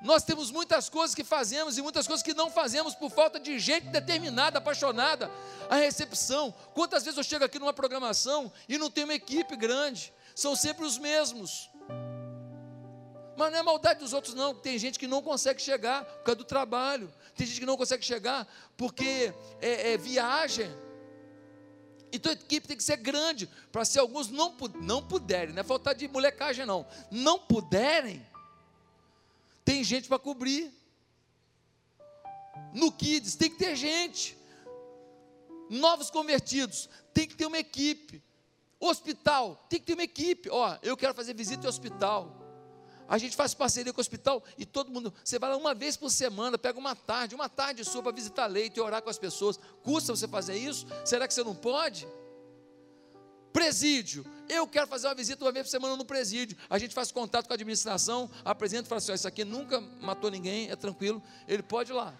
Nós 0.00 0.22
temos 0.22 0.50
muitas 0.50 0.88
coisas 0.88 1.14
que 1.14 1.24
fazemos 1.24 1.76
e 1.76 1.82
muitas 1.82 2.06
coisas 2.06 2.22
que 2.22 2.32
não 2.32 2.50
fazemos 2.50 2.94
por 2.94 3.10
falta 3.10 3.40
de 3.40 3.58
gente 3.58 3.88
determinada, 3.88 4.58
apaixonada. 4.58 5.30
A 5.68 5.76
recepção. 5.76 6.54
Quantas 6.72 7.04
vezes 7.04 7.18
eu 7.18 7.24
chego 7.24 7.44
aqui 7.44 7.58
numa 7.58 7.72
programação 7.72 8.52
e 8.68 8.78
não 8.78 8.90
tem 8.90 9.04
uma 9.04 9.14
equipe 9.14 9.56
grande? 9.56 10.12
São 10.34 10.54
sempre 10.54 10.84
os 10.84 10.98
mesmos. 10.98 11.68
Mas 13.36 13.52
não 13.52 13.58
é 13.58 13.62
maldade 13.62 14.00
dos 14.00 14.12
outros, 14.12 14.34
não. 14.34 14.54
Tem 14.54 14.78
gente 14.78 14.98
que 14.98 15.06
não 15.06 15.20
consegue 15.20 15.60
chegar 15.60 16.04
por 16.04 16.22
causa 16.22 16.36
do 16.36 16.44
trabalho. 16.44 17.12
Tem 17.34 17.46
gente 17.46 17.60
que 17.60 17.66
não 17.66 17.76
consegue 17.76 18.04
chegar 18.04 18.46
porque 18.76 19.32
é, 19.60 19.92
é 19.92 19.96
viagem. 19.96 20.70
Então 22.12 22.30
a 22.30 22.34
equipe 22.34 22.66
tem 22.66 22.76
que 22.76 22.82
ser 22.82 22.96
grande. 22.96 23.48
Para 23.70 23.84
se 23.84 23.98
alguns 23.98 24.28
não, 24.28 24.56
não 24.80 25.02
puderem, 25.02 25.54
não 25.54 25.60
é 25.60 25.64
falta 25.64 25.94
de 25.94 26.08
molecagem, 26.08 26.64
não. 26.64 26.86
Não 27.10 27.38
puderem 27.38 28.24
tem 29.68 29.84
gente 29.84 30.08
para 30.08 30.18
cobrir. 30.18 30.72
No 32.72 32.90
Kids 32.90 33.36
tem 33.36 33.50
que 33.50 33.58
ter 33.58 33.76
gente. 33.76 34.34
Novos 35.68 36.08
convertidos, 36.10 36.88
tem 37.12 37.28
que 37.28 37.36
ter 37.36 37.44
uma 37.44 37.58
equipe. 37.58 38.22
Hospital, 38.80 39.66
tem 39.68 39.78
que 39.78 39.84
ter 39.84 39.92
uma 39.92 40.04
equipe. 40.04 40.48
Ó, 40.48 40.78
eu 40.82 40.96
quero 40.96 41.12
fazer 41.12 41.34
visita 41.34 41.66
em 41.66 41.68
hospital. 41.68 42.34
A 43.06 43.18
gente 43.18 43.36
faz 43.36 43.52
parceria 43.52 43.92
com 43.92 44.00
o 44.00 44.00
hospital 44.00 44.42
e 44.56 44.64
todo 44.64 44.90
mundo. 44.90 45.12
Você 45.22 45.38
vai 45.38 45.50
lá 45.50 45.56
uma 45.58 45.74
vez 45.74 45.98
por 45.98 46.08
semana, 46.08 46.56
pega 46.56 46.78
uma 46.78 46.96
tarde, 46.96 47.34
uma 47.34 47.50
tarde 47.50 47.84
sua 47.84 48.02
para 48.02 48.12
visitar 48.12 48.46
leito 48.46 48.78
e 48.78 48.80
orar 48.80 49.02
com 49.02 49.10
as 49.10 49.18
pessoas. 49.18 49.60
Custa 49.82 50.16
você 50.16 50.26
fazer 50.26 50.56
isso? 50.56 50.86
Será 51.04 51.28
que 51.28 51.34
você 51.34 51.44
não 51.44 51.54
pode? 51.54 52.08
Presídio. 53.52 54.24
Eu 54.48 54.66
quero 54.66 54.86
fazer 54.86 55.06
uma 55.06 55.14
visita 55.14 55.44
uma 55.44 55.52
vez 55.52 55.66
por 55.66 55.70
semana 55.70 55.96
no 55.96 56.04
presídio. 56.04 56.56
A 56.70 56.78
gente 56.78 56.94
faz 56.94 57.12
contato 57.12 57.46
com 57.46 57.52
a 57.52 57.56
administração, 57.56 58.30
apresenta 58.44 58.84
e 58.84 58.88
fala 58.88 58.98
assim: 58.98 59.12
Isso 59.12 59.28
aqui 59.28 59.44
nunca 59.44 59.80
matou 59.80 60.30
ninguém, 60.30 60.70
é 60.70 60.76
tranquilo, 60.76 61.22
ele 61.46 61.62
pode 61.62 61.92
ir 61.92 61.94
lá. 61.94 62.14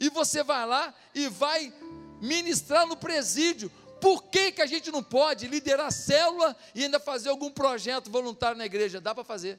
E 0.00 0.10
você 0.10 0.42
vai 0.42 0.66
lá 0.66 0.92
e 1.14 1.28
vai 1.28 1.72
ministrar 2.20 2.86
no 2.86 2.96
presídio. 2.96 3.70
Por 4.00 4.24
que, 4.24 4.52
que 4.52 4.60
a 4.60 4.66
gente 4.66 4.90
não 4.90 5.02
pode 5.02 5.46
liderar 5.46 5.90
célula 5.92 6.56
e 6.74 6.82
ainda 6.82 6.98
fazer 6.98 7.30
algum 7.30 7.50
projeto 7.50 8.10
voluntário 8.10 8.58
na 8.58 8.66
igreja? 8.66 9.00
Dá 9.00 9.14
para 9.14 9.24
fazer. 9.24 9.58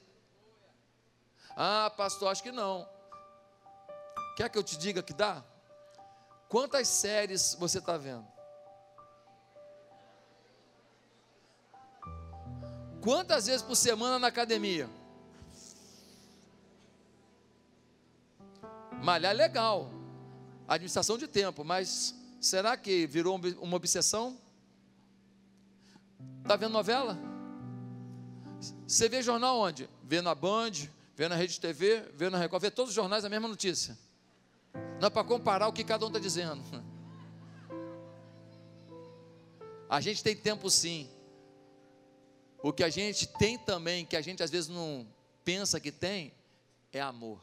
Ah, 1.56 1.90
pastor, 1.96 2.30
acho 2.30 2.42
que 2.42 2.52
não. 2.52 2.86
Quer 4.36 4.50
que 4.50 4.58
eu 4.58 4.62
te 4.62 4.76
diga 4.76 5.02
que 5.02 5.14
dá? 5.14 5.42
Quantas 6.48 6.86
séries 6.86 7.56
você 7.58 7.78
está 7.78 7.96
vendo? 7.96 8.35
Quantas 13.06 13.46
vezes 13.46 13.62
por 13.62 13.76
semana 13.76 14.18
na 14.18 14.26
academia? 14.26 14.90
Malhar 19.00 19.30
é 19.30 19.32
legal, 19.32 19.88
administração 20.66 21.16
de 21.16 21.28
tempo, 21.28 21.62
mas 21.62 22.16
será 22.40 22.76
que 22.76 23.06
virou 23.06 23.40
uma 23.60 23.76
obsessão? 23.76 24.36
Está 26.42 26.56
vendo 26.56 26.72
novela? 26.72 27.16
Você 28.84 29.08
vê 29.08 29.22
jornal 29.22 29.56
onde? 29.56 29.88
Vê 30.02 30.20
na 30.20 30.34
Band, 30.34 30.72
vê 31.14 31.28
na 31.28 31.36
Rede 31.36 31.60
TV, 31.60 32.10
vê 32.12 32.28
na 32.28 32.38
Record, 32.38 32.60
vê 32.60 32.72
todos 32.72 32.88
os 32.90 32.96
jornais 32.96 33.24
a 33.24 33.28
mesma 33.28 33.46
notícia. 33.46 33.96
Não 35.00 35.06
é 35.06 35.10
para 35.10 35.22
comparar 35.22 35.68
o 35.68 35.72
que 35.72 35.84
cada 35.84 36.04
um 36.04 36.08
está 36.08 36.18
dizendo. 36.18 36.60
A 39.88 40.00
gente 40.00 40.24
tem 40.24 40.36
tempo 40.36 40.68
sim. 40.68 41.08
O 42.66 42.72
que 42.72 42.82
a 42.82 42.88
gente 42.88 43.28
tem 43.28 43.56
também, 43.56 44.04
que 44.04 44.16
a 44.16 44.20
gente 44.20 44.42
às 44.42 44.50
vezes 44.50 44.68
não 44.68 45.06
pensa 45.44 45.78
que 45.78 45.92
tem, 45.92 46.32
é 46.92 47.00
amor. 47.00 47.40